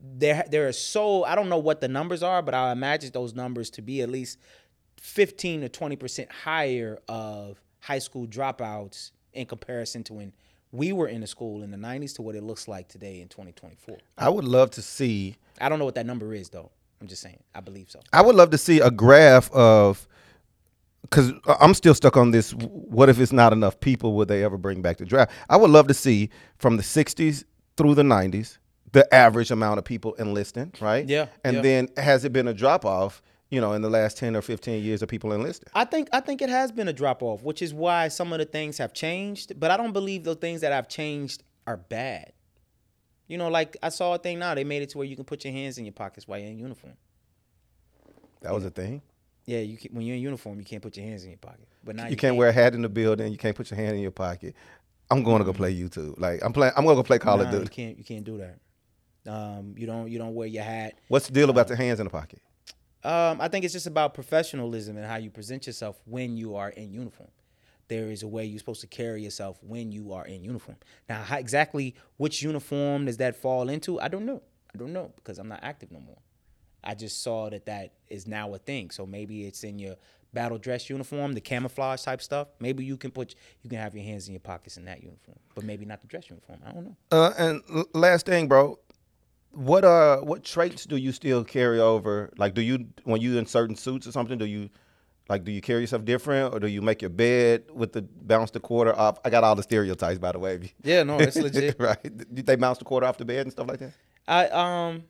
there 0.00 0.44
there 0.50 0.68
are 0.68 0.72
so 0.72 1.24
I 1.24 1.34
don't 1.34 1.50
know 1.50 1.58
what 1.58 1.82
the 1.82 1.88
numbers 1.88 2.22
are, 2.22 2.40
but 2.40 2.54
I 2.54 2.72
imagine 2.72 3.10
those 3.12 3.34
numbers 3.34 3.68
to 3.70 3.82
be 3.82 4.00
at 4.00 4.08
least 4.08 4.38
15 5.00 5.62
to 5.62 5.68
20 5.68 5.96
percent 5.96 6.32
higher 6.32 6.98
of 7.08 7.60
high 7.80 7.98
school 7.98 8.26
dropouts 8.26 9.10
in 9.32 9.46
comparison 9.46 10.04
to 10.04 10.14
when 10.14 10.32
we 10.72 10.92
were 10.92 11.08
in 11.08 11.20
the 11.20 11.26
school 11.26 11.62
in 11.62 11.70
the 11.70 11.76
90s 11.76 12.14
to 12.16 12.22
what 12.22 12.34
it 12.36 12.42
looks 12.42 12.68
like 12.68 12.88
today 12.88 13.20
in 13.20 13.28
2024. 13.28 13.96
I 14.18 14.28
would 14.28 14.44
love 14.44 14.70
to 14.72 14.82
see. 14.82 15.36
I 15.60 15.68
don't 15.68 15.78
know 15.78 15.84
what 15.84 15.94
that 15.96 16.06
number 16.06 16.32
is 16.34 16.48
though. 16.48 16.70
I'm 17.00 17.06
just 17.06 17.22
saying. 17.22 17.38
I 17.54 17.60
believe 17.60 17.90
so. 17.90 18.00
I 18.12 18.22
would 18.22 18.36
love 18.36 18.50
to 18.50 18.58
see 18.58 18.80
a 18.80 18.90
graph 18.90 19.50
of 19.52 20.06
because 21.02 21.32
I'm 21.60 21.74
still 21.74 21.94
stuck 21.94 22.16
on 22.16 22.30
this. 22.30 22.52
What 22.52 23.08
if 23.08 23.18
it's 23.18 23.32
not 23.32 23.52
enough 23.52 23.80
people? 23.80 24.12
Would 24.14 24.28
they 24.28 24.44
ever 24.44 24.58
bring 24.58 24.82
back 24.82 24.98
the 24.98 25.06
draft? 25.06 25.32
I 25.48 25.56
would 25.56 25.70
love 25.70 25.88
to 25.88 25.94
see 25.94 26.30
from 26.58 26.76
the 26.76 26.82
'60s 26.82 27.44
through 27.76 27.94
the 27.94 28.02
'90s 28.02 28.58
the 28.92 29.12
average 29.14 29.50
amount 29.50 29.78
of 29.78 29.84
people 29.84 30.14
enlisting, 30.14 30.72
right? 30.80 31.08
Yeah, 31.08 31.26
And 31.44 31.56
yeah. 31.56 31.62
then 31.62 31.88
has 31.96 32.24
it 32.24 32.32
been 32.32 32.48
a 32.48 32.54
drop 32.54 32.84
off? 32.84 33.22
You 33.50 33.60
know, 33.60 33.72
in 33.72 33.82
the 33.82 33.90
last 33.90 34.16
ten 34.16 34.36
or 34.36 34.42
fifteen 34.42 34.82
years 34.82 35.02
of 35.02 35.08
people 35.08 35.32
enlisting. 35.32 35.68
I 35.74 35.84
think 35.84 36.08
I 36.12 36.20
think 36.20 36.40
it 36.40 36.48
has 36.48 36.70
been 36.70 36.86
a 36.88 36.92
drop 36.92 37.22
off, 37.22 37.42
which 37.42 37.62
is 37.62 37.74
why 37.74 38.08
some 38.08 38.32
of 38.32 38.38
the 38.38 38.44
things 38.44 38.78
have 38.78 38.92
changed. 38.92 39.58
But 39.58 39.70
I 39.72 39.76
don't 39.76 39.92
believe 39.92 40.22
the 40.24 40.36
things 40.36 40.60
that 40.60 40.72
have 40.72 40.88
changed 40.88 41.42
are 41.66 41.76
bad. 41.76 42.32
You 43.26 43.38
know, 43.38 43.48
like 43.48 43.76
I 43.82 43.88
saw 43.88 44.14
a 44.14 44.18
thing 44.18 44.38
now. 44.38 44.54
They 44.54 44.64
made 44.64 44.82
it 44.82 44.90
to 44.90 44.98
where 44.98 45.06
you 45.06 45.16
can 45.16 45.24
put 45.24 45.44
your 45.44 45.52
hands 45.52 45.78
in 45.78 45.84
your 45.84 45.92
pockets 45.92 46.28
while 46.28 46.38
you're 46.38 46.48
in 46.48 46.58
uniform. 46.58 46.94
That 48.40 48.54
was 48.54 48.64
a 48.64 48.70
thing. 48.70 49.02
Yeah, 49.46 49.60
you 49.60 49.76
can, 49.76 49.94
when 49.94 50.06
you're 50.06 50.16
in 50.16 50.22
uniform, 50.22 50.58
you 50.58 50.64
can't 50.64 50.82
put 50.82 50.96
your 50.96 51.06
hands 51.06 51.24
in 51.24 51.30
your 51.30 51.38
pocket. 51.38 51.66
But 51.84 51.96
now 51.96 52.06
You 52.06 52.16
can't 52.16 52.36
wear 52.36 52.48
a 52.48 52.52
hat 52.52 52.74
in 52.74 52.82
the 52.82 52.88
building. 52.88 53.32
You 53.32 53.38
can't 53.38 53.56
put 53.56 53.70
your 53.70 53.78
hand 53.78 53.96
in 53.96 54.02
your 54.02 54.10
pocket. 54.10 54.54
I'm 55.10 55.24
going 55.24 55.38
to 55.38 55.44
go 55.44 55.52
play 55.52 55.74
YouTube. 55.74 56.20
Like 56.20 56.40
I'm 56.44 56.52
playing. 56.52 56.72
I'm 56.76 56.84
going 56.84 56.96
to 56.96 57.02
go 57.02 57.06
play 57.06 57.18
Call 57.18 57.40
of 57.40 57.52
Nah, 57.52 57.58
you 57.58 57.66
can't 57.66 57.98
you 57.98 58.04
can't 58.04 58.24
do 58.24 58.38
that. 58.38 58.58
Um, 59.30 59.74
you 59.76 59.86
don't 59.86 60.08
you 60.08 60.18
don't 60.18 60.34
wear 60.34 60.46
your 60.46 60.62
hat. 60.62 60.94
What's 61.08 61.26
the 61.26 61.32
deal 61.32 61.50
about 61.50 61.68
the 61.68 61.76
hands 61.76 61.98
in 62.00 62.04
the 62.06 62.10
pocket? 62.10 62.40
Um, 63.02 63.40
I 63.40 63.48
think 63.48 63.64
it's 63.64 63.72
just 63.72 63.86
about 63.86 64.14
professionalism 64.14 64.96
and 64.96 65.06
how 65.06 65.16
you 65.16 65.30
present 65.30 65.66
yourself 65.66 66.00
when 66.04 66.36
you 66.36 66.56
are 66.56 66.70
in 66.70 66.92
uniform. 66.92 67.30
There 67.88 68.10
is 68.10 68.22
a 68.22 68.28
way 68.28 68.44
you're 68.44 68.58
supposed 68.58 68.82
to 68.82 68.86
carry 68.86 69.22
yourself 69.22 69.58
when 69.62 69.90
you 69.90 70.12
are 70.12 70.24
in 70.24 70.44
uniform. 70.44 70.76
Now, 71.08 71.22
how, 71.22 71.38
exactly 71.38 71.94
which 72.18 72.42
uniform 72.42 73.06
does 73.06 73.16
that 73.16 73.34
fall 73.36 73.68
into? 73.68 73.98
I 74.00 74.08
don't 74.08 74.26
know. 74.26 74.42
I 74.72 74.78
don't 74.78 74.92
know 74.92 75.12
because 75.16 75.38
I'm 75.38 75.48
not 75.48 75.60
active 75.62 75.90
no 75.90 75.98
more. 75.98 76.18
I 76.84 76.94
just 76.94 77.22
saw 77.22 77.50
that 77.50 77.66
that 77.66 77.94
is 78.08 78.26
now 78.26 78.54
a 78.54 78.58
thing. 78.58 78.90
So 78.90 79.06
maybe 79.06 79.44
it's 79.46 79.64
in 79.64 79.78
your 79.78 79.96
battle 80.32 80.58
dress 80.58 80.88
uniform, 80.88 81.32
the 81.32 81.40
camouflage 81.40 82.02
type 82.02 82.22
stuff. 82.22 82.48
Maybe 82.60 82.84
you 82.84 82.96
can 82.96 83.10
put 83.10 83.34
you 83.62 83.70
can 83.70 83.78
have 83.78 83.94
your 83.94 84.04
hands 84.04 84.28
in 84.28 84.34
your 84.34 84.40
pockets 84.40 84.76
in 84.76 84.84
that 84.84 85.02
uniform, 85.02 85.38
but 85.54 85.64
maybe 85.64 85.84
not 85.84 86.00
the 86.00 86.06
dress 86.06 86.30
uniform. 86.30 86.60
I 86.64 86.72
don't 86.72 86.84
know. 86.84 86.96
Uh, 87.10 87.32
and 87.38 87.86
last 87.92 88.26
thing, 88.26 88.48
bro, 88.48 88.78
what 89.52 89.84
uh, 89.84 90.18
what 90.18 90.44
traits 90.44 90.86
do 90.86 90.96
you 90.96 91.12
still 91.12 91.44
carry 91.44 91.80
over? 91.80 92.30
Like, 92.36 92.54
do 92.54 92.62
you 92.62 92.86
when 93.04 93.20
you 93.20 93.38
in 93.38 93.46
certain 93.46 93.76
suits 93.76 94.06
or 94.06 94.12
something, 94.12 94.38
do 94.38 94.46
you 94.46 94.70
like 95.28 95.44
do 95.44 95.52
you 95.52 95.60
carry 95.60 95.82
yourself 95.82 96.04
different, 96.04 96.54
or 96.54 96.60
do 96.60 96.68
you 96.68 96.82
make 96.82 97.02
your 97.02 97.10
bed 97.10 97.64
with 97.72 97.92
the 97.92 98.02
bounce 98.02 98.50
the 98.50 98.60
quarter 98.60 98.94
off? 98.94 99.18
I 99.24 99.30
got 99.30 99.44
all 99.44 99.54
the 99.54 99.62
stereotypes, 99.62 100.18
by 100.18 100.32
the 100.32 100.38
way. 100.38 100.72
Yeah, 100.82 101.02
no, 101.02 101.18
it's 101.18 101.36
legit. 101.36 101.76
right? 101.78 102.34
Do 102.34 102.42
they 102.42 102.56
bounce 102.56 102.78
the 102.78 102.84
quarter 102.84 103.06
off 103.06 103.18
the 103.18 103.24
bed 103.24 103.42
and 103.46 103.52
stuff 103.52 103.68
like 103.68 103.80
that? 103.80 103.92
I 104.28 104.48
um 104.48 105.04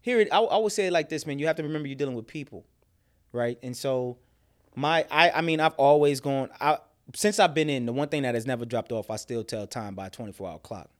here 0.00 0.20
it 0.20 0.28
I, 0.32 0.38
I 0.38 0.56
would 0.58 0.72
say 0.72 0.86
it 0.86 0.92
like 0.92 1.08
this, 1.08 1.26
man. 1.26 1.38
You 1.38 1.46
have 1.46 1.56
to 1.56 1.62
remember 1.62 1.88
you're 1.88 1.96
dealing 1.96 2.14
with 2.16 2.26
people, 2.26 2.64
right? 3.32 3.58
And 3.62 3.76
so 3.76 4.18
my 4.76 5.06
I 5.10 5.30
I 5.30 5.40
mean 5.40 5.60
I've 5.60 5.74
always 5.74 6.20
gone 6.20 6.50
I 6.60 6.78
since 7.14 7.40
I've 7.40 7.54
been 7.54 7.68
in 7.68 7.86
the 7.86 7.92
one 7.92 8.08
thing 8.08 8.22
that 8.22 8.34
has 8.34 8.46
never 8.46 8.64
dropped 8.64 8.92
off. 8.92 9.10
I 9.10 9.16
still 9.16 9.42
tell 9.42 9.66
time 9.66 9.94
by 9.94 10.06
a 10.06 10.10
24 10.10 10.48
hour 10.48 10.58
clock. 10.58 10.90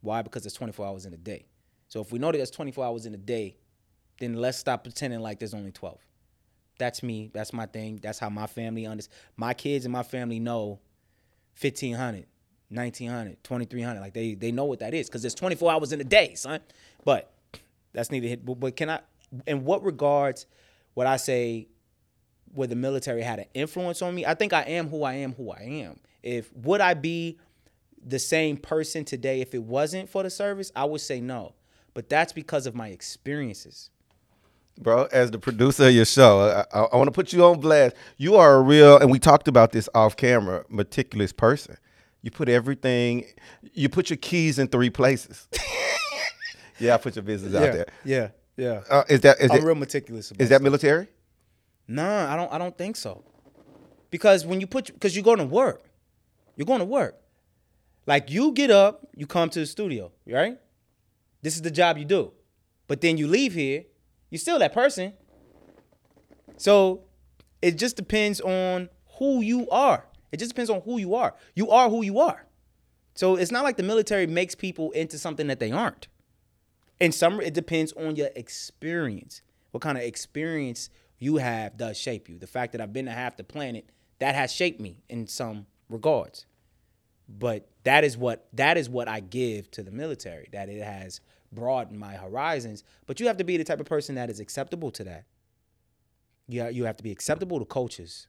Why? 0.00 0.22
Because 0.22 0.44
it's 0.44 0.56
24 0.56 0.86
hours 0.86 1.06
in 1.06 1.14
a 1.14 1.16
day. 1.16 1.46
So 1.92 2.00
if 2.00 2.10
we 2.10 2.18
know 2.18 2.32
that 2.32 2.38
there's 2.38 2.50
24 2.50 2.86
hours 2.86 3.04
in 3.04 3.12
a 3.12 3.18
day, 3.18 3.54
then 4.18 4.32
let's 4.32 4.56
stop 4.56 4.82
pretending 4.82 5.20
like 5.20 5.38
there's 5.38 5.52
only 5.52 5.72
12. 5.72 5.98
That's 6.78 7.02
me. 7.02 7.30
That's 7.34 7.52
my 7.52 7.66
thing. 7.66 8.00
That's 8.02 8.18
how 8.18 8.30
my 8.30 8.46
family 8.46 8.86
understands. 8.86 9.14
My 9.36 9.52
kids 9.52 9.84
and 9.84 9.92
my 9.92 10.02
family 10.02 10.40
know 10.40 10.80
1500 11.60 12.24
1900 12.70 13.44
2300 13.44 14.00
like 14.00 14.14
they 14.14 14.32
they 14.32 14.50
know 14.50 14.64
what 14.64 14.78
that 14.78 14.94
is 14.94 15.06
because 15.06 15.20
there's 15.20 15.34
24 15.34 15.70
hours 15.70 15.92
in 15.92 16.00
a 16.00 16.04
day 16.04 16.34
son 16.34 16.58
but 17.04 17.30
that's 17.92 18.10
neither 18.10 18.26
hit 18.26 18.42
but, 18.46 18.58
but 18.58 18.74
can 18.74 18.88
i 18.88 18.98
in 19.46 19.62
what 19.62 19.84
regards 19.84 20.46
would 20.94 21.06
i 21.06 21.18
say 21.18 21.68
where 22.54 22.66
the 22.66 22.74
military 22.74 23.20
had 23.20 23.40
an 23.40 23.44
influence 23.52 24.00
on 24.00 24.14
me 24.14 24.24
i 24.24 24.32
think 24.32 24.54
i 24.54 24.62
am 24.62 24.88
who 24.88 25.02
i 25.02 25.12
am 25.12 25.34
who 25.34 25.50
i 25.50 25.60
am 25.60 26.00
if 26.22 26.50
would 26.56 26.80
i 26.80 26.94
be 26.94 27.38
the 28.02 28.18
same 28.18 28.56
person 28.56 29.04
today 29.04 29.42
if 29.42 29.54
it 29.54 29.62
wasn't 29.62 30.08
for 30.08 30.22
the 30.22 30.30
service 30.30 30.72
i 30.74 30.86
would 30.86 31.02
say 31.02 31.20
no 31.20 31.52
but 31.94 32.08
that's 32.08 32.32
because 32.32 32.66
of 32.66 32.74
my 32.74 32.88
experiences 32.88 33.90
Bro, 34.80 35.08
as 35.12 35.30
the 35.30 35.38
producer 35.38 35.88
of 35.88 35.94
your 35.94 36.06
show, 36.06 36.40
I, 36.72 36.78
I, 36.78 36.84
I 36.84 36.96
want 36.96 37.06
to 37.08 37.12
put 37.12 37.32
you 37.32 37.44
on 37.44 37.60
blast. 37.60 37.94
You 38.16 38.36
are 38.36 38.54
a 38.54 38.60
real, 38.62 38.96
and 38.96 39.10
we 39.10 39.18
talked 39.18 39.46
about 39.46 39.70
this 39.70 39.86
off 39.94 40.16
camera, 40.16 40.64
meticulous 40.70 41.30
person. 41.30 41.76
You 42.22 42.30
put 42.30 42.48
everything, 42.48 43.26
you 43.74 43.88
put 43.90 44.08
your 44.08 44.16
keys 44.16 44.58
in 44.58 44.68
three 44.68 44.88
places. 44.88 45.46
yeah, 46.78 46.94
I 46.94 46.96
put 46.96 47.16
your 47.16 47.22
business 47.22 47.54
out 47.54 47.72
there. 47.72 47.86
yeah 48.04 48.28
yeah 48.56 48.82
Uh, 48.90 49.02
is 49.08 49.20
that 49.22 49.40
is, 49.40 49.50
i'm 49.50 49.58
it, 49.58 49.64
real 49.64 49.74
meticulous 49.74 50.30
about 50.30 50.42
is 50.42 50.48
that 50.48 50.62
military? 50.62 51.08
Nah, 51.88 52.32
I 52.32 52.36
don't. 52.36 52.52
I 52.52 52.58
don't 52.58 52.76
think 52.76 52.96
so. 52.96 53.24
Because 54.10 54.46
when 54.46 54.60
you 54.60 54.66
put, 54.66 54.86
because 54.86 55.14
you're 55.16 55.24
going 55.24 55.38
to 55.38 55.44
work, 55.44 55.82
you're 56.56 56.66
going 56.66 56.78
to 56.78 56.84
work. 56.86 57.20
Like 58.06 58.30
you 58.30 58.52
get 58.52 58.70
up, 58.70 59.06
you 59.14 59.26
come 59.26 59.50
to 59.50 59.60
the 59.60 59.66
studio, 59.66 60.12
right? 60.26 60.58
This 61.42 61.56
is 61.56 61.62
the 61.62 61.70
job 61.70 61.98
you 61.98 62.04
do, 62.04 62.32
but 62.86 63.00
then 63.00 63.16
you 63.18 63.26
leave 63.26 63.52
here, 63.52 63.84
you're 64.30 64.38
still 64.38 64.58
that 64.60 64.72
person. 64.72 65.12
So 66.56 67.04
it 67.60 67.72
just 67.78 67.96
depends 67.96 68.40
on 68.40 68.88
who 69.18 69.42
you 69.42 69.68
are. 69.70 70.06
It 70.30 70.38
just 70.38 70.50
depends 70.52 70.70
on 70.70 70.80
who 70.82 70.98
you 70.98 71.14
are. 71.14 71.34
You 71.54 71.70
are 71.70 71.90
who 71.90 72.02
you 72.02 72.20
are. 72.20 72.46
So 73.14 73.36
it's 73.36 73.50
not 73.50 73.64
like 73.64 73.76
the 73.76 73.82
military 73.82 74.26
makes 74.26 74.54
people 74.54 74.90
into 74.92 75.18
something 75.18 75.48
that 75.48 75.60
they 75.60 75.70
aren't. 75.70 76.08
In 77.00 77.12
some, 77.12 77.40
it 77.40 77.52
depends 77.52 77.92
on 77.92 78.16
your 78.16 78.30
experience. 78.36 79.42
What 79.72 79.82
kind 79.82 79.98
of 79.98 80.04
experience 80.04 80.88
you 81.18 81.36
have 81.36 81.76
does 81.76 81.96
shape 81.96 82.28
you. 82.28 82.38
The 82.38 82.46
fact 82.46 82.72
that 82.72 82.80
I've 82.80 82.92
been 82.92 83.06
to 83.06 83.12
half 83.12 83.36
the 83.36 83.44
planet, 83.44 83.90
that 84.18 84.34
has 84.34 84.52
shaped 84.52 84.80
me 84.80 85.02
in 85.08 85.26
some 85.26 85.66
regards. 85.88 86.46
But 87.38 87.68
that 87.84 88.04
is 88.04 88.16
what 88.16 88.46
that 88.52 88.76
is 88.76 88.88
what 88.88 89.08
I 89.08 89.20
give 89.20 89.70
to 89.72 89.82
the 89.82 89.90
military. 89.90 90.48
That 90.52 90.68
it 90.68 90.82
has 90.82 91.20
broadened 91.50 91.98
my 91.98 92.14
horizons. 92.14 92.84
But 93.06 93.20
you 93.20 93.26
have 93.26 93.36
to 93.38 93.44
be 93.44 93.56
the 93.56 93.64
type 93.64 93.80
of 93.80 93.86
person 93.86 94.14
that 94.16 94.30
is 94.30 94.40
acceptable 94.40 94.90
to 94.92 95.04
that. 95.04 95.24
You 96.48 96.68
you 96.68 96.84
have 96.84 96.96
to 96.96 97.02
be 97.02 97.12
acceptable 97.12 97.58
to 97.58 97.64
coaches, 97.64 98.26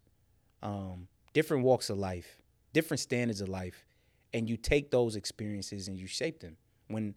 um, 0.61 1.07
different 1.33 1.63
walks 1.63 1.89
of 1.89 1.97
life, 1.97 2.37
different 2.71 2.99
standards 2.99 3.41
of 3.41 3.49
life, 3.49 3.85
and 4.33 4.49
you 4.49 4.57
take 4.57 4.91
those 4.91 5.15
experiences 5.15 5.87
and 5.87 5.97
you 5.97 6.07
shape 6.07 6.39
them. 6.39 6.57
When 6.87 7.15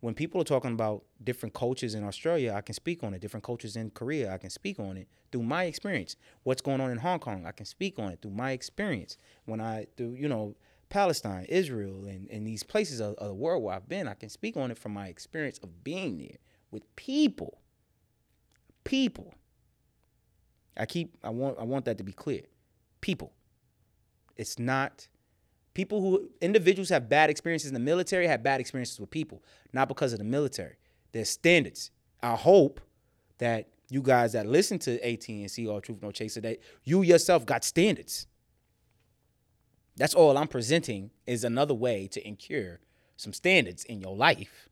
when 0.00 0.14
people 0.14 0.40
are 0.40 0.44
talking 0.44 0.72
about 0.72 1.02
different 1.22 1.54
cultures 1.54 1.94
in 1.94 2.04
Australia, 2.04 2.54
I 2.56 2.60
can 2.60 2.74
speak 2.74 3.02
on 3.02 3.14
it. 3.14 3.20
Different 3.20 3.44
cultures 3.44 3.74
in 3.74 3.90
Korea, 3.90 4.32
I 4.32 4.38
can 4.38 4.50
speak 4.50 4.78
on 4.78 4.96
it 4.96 5.08
through 5.32 5.42
my 5.42 5.64
experience. 5.64 6.16
What's 6.44 6.62
going 6.62 6.80
on 6.80 6.90
in 6.90 6.98
Hong 6.98 7.18
Kong, 7.18 7.44
I 7.46 7.52
can 7.52 7.66
speak 7.66 7.98
on 7.98 8.12
it 8.12 8.22
through 8.22 8.30
my 8.30 8.52
experience. 8.52 9.18
When 9.44 9.60
I 9.60 9.86
do, 9.96 10.14
you 10.16 10.28
know, 10.28 10.54
Palestine, 10.88 11.44
Israel, 11.48 12.06
and, 12.06 12.28
and 12.30 12.46
these 12.46 12.62
places 12.62 13.00
of, 13.00 13.14
of 13.16 13.28
the 13.28 13.34
world 13.34 13.62
where 13.62 13.74
I've 13.74 13.88
been, 13.88 14.08
I 14.08 14.14
can 14.14 14.28
speak 14.28 14.56
on 14.56 14.70
it 14.70 14.78
from 14.78 14.92
my 14.92 15.08
experience 15.08 15.58
of 15.58 15.84
being 15.84 16.18
there 16.18 16.38
with 16.70 16.84
people. 16.96 17.58
People. 18.84 19.34
I 20.76 20.86
keep 20.86 21.16
I 21.22 21.30
want 21.30 21.58
I 21.58 21.64
want 21.64 21.84
that 21.86 21.98
to 21.98 22.04
be 22.04 22.12
clear. 22.12 22.42
People. 23.00 23.32
It's 24.36 24.58
not 24.58 25.08
people 25.74 26.00
who 26.00 26.30
individuals 26.40 26.88
have 26.88 27.08
bad 27.08 27.30
experiences 27.30 27.68
in 27.68 27.74
the 27.74 27.80
military 27.80 28.26
have 28.26 28.42
bad 28.42 28.60
experiences 28.60 28.98
with 28.98 29.10
people, 29.10 29.42
not 29.72 29.88
because 29.88 30.12
of 30.12 30.18
the 30.18 30.24
military. 30.24 30.76
There's 31.12 31.28
standards. 31.28 31.90
I 32.22 32.34
hope 32.34 32.80
that 33.38 33.68
you 33.90 34.02
guys 34.02 34.32
that 34.32 34.46
listen 34.46 34.78
to 34.80 35.00
AT 35.04 35.28
and 35.28 35.68
All 35.68 35.80
Truth 35.80 36.02
No 36.02 36.10
Chaser 36.10 36.40
that 36.42 36.58
you 36.84 37.02
yourself 37.02 37.46
got 37.46 37.64
standards. 37.64 38.26
That's 39.98 40.14
all 40.14 40.38
I'm 40.38 40.48
presenting 40.48 41.10
is 41.26 41.44
another 41.44 41.74
way 41.74 42.06
to 42.08 42.26
incur 42.26 42.78
some 43.16 43.32
standards 43.32 43.84
in 43.84 44.00
your 44.00 44.16
life 44.16 44.68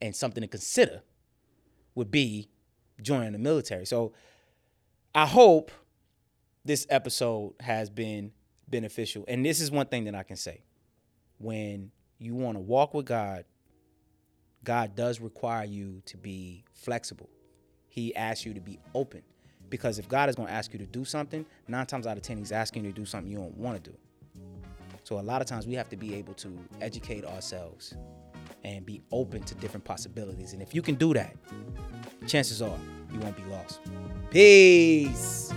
and 0.00 0.14
something 0.14 0.42
to 0.42 0.48
consider 0.48 1.02
would 1.94 2.10
be 2.10 2.48
joining 3.00 3.32
the 3.32 3.38
military. 3.38 3.86
So 3.86 4.12
I 5.14 5.26
hope 5.26 5.70
this 6.64 6.86
episode 6.90 7.54
has 7.60 7.88
been 7.88 8.32
beneficial. 8.68 9.24
And 9.28 9.44
this 9.44 9.60
is 9.60 9.70
one 9.70 9.86
thing 9.86 10.04
that 10.04 10.14
I 10.14 10.22
can 10.22 10.36
say. 10.36 10.62
When 11.38 11.90
you 12.18 12.34
want 12.34 12.56
to 12.56 12.60
walk 12.60 12.94
with 12.94 13.06
God, 13.06 13.44
God 14.62 14.94
does 14.94 15.20
require 15.20 15.64
you 15.64 16.02
to 16.06 16.16
be 16.16 16.64
flexible. 16.72 17.28
He 17.88 18.14
asks 18.14 18.44
you 18.44 18.54
to 18.54 18.60
be 18.60 18.78
open. 18.94 19.22
Because 19.70 19.98
if 19.98 20.08
God 20.08 20.28
is 20.28 20.36
going 20.36 20.48
to 20.48 20.54
ask 20.54 20.72
you 20.72 20.78
to 20.78 20.86
do 20.86 21.04
something, 21.04 21.46
nine 21.68 21.86
times 21.86 22.06
out 22.06 22.16
of 22.16 22.22
10, 22.22 22.38
He's 22.38 22.52
asking 22.52 22.84
you 22.84 22.92
to 22.92 23.00
do 23.00 23.06
something 23.06 23.30
you 23.30 23.38
don't 23.38 23.56
want 23.56 23.82
to 23.82 23.90
do. 23.90 23.96
So 25.04 25.20
a 25.20 25.22
lot 25.22 25.42
of 25.42 25.46
times 25.46 25.66
we 25.66 25.74
have 25.74 25.88
to 25.90 25.96
be 25.96 26.14
able 26.14 26.34
to 26.34 26.58
educate 26.80 27.24
ourselves 27.24 27.94
and 28.64 28.84
be 28.86 29.02
open 29.12 29.42
to 29.42 29.54
different 29.56 29.84
possibilities. 29.84 30.54
And 30.54 30.62
if 30.62 30.74
you 30.74 30.80
can 30.80 30.94
do 30.94 31.12
that, 31.12 31.36
chances 32.26 32.62
are 32.62 32.78
you 33.12 33.20
won't 33.20 33.36
be 33.36 33.44
lost. 33.44 33.80
Peace. 34.30 35.52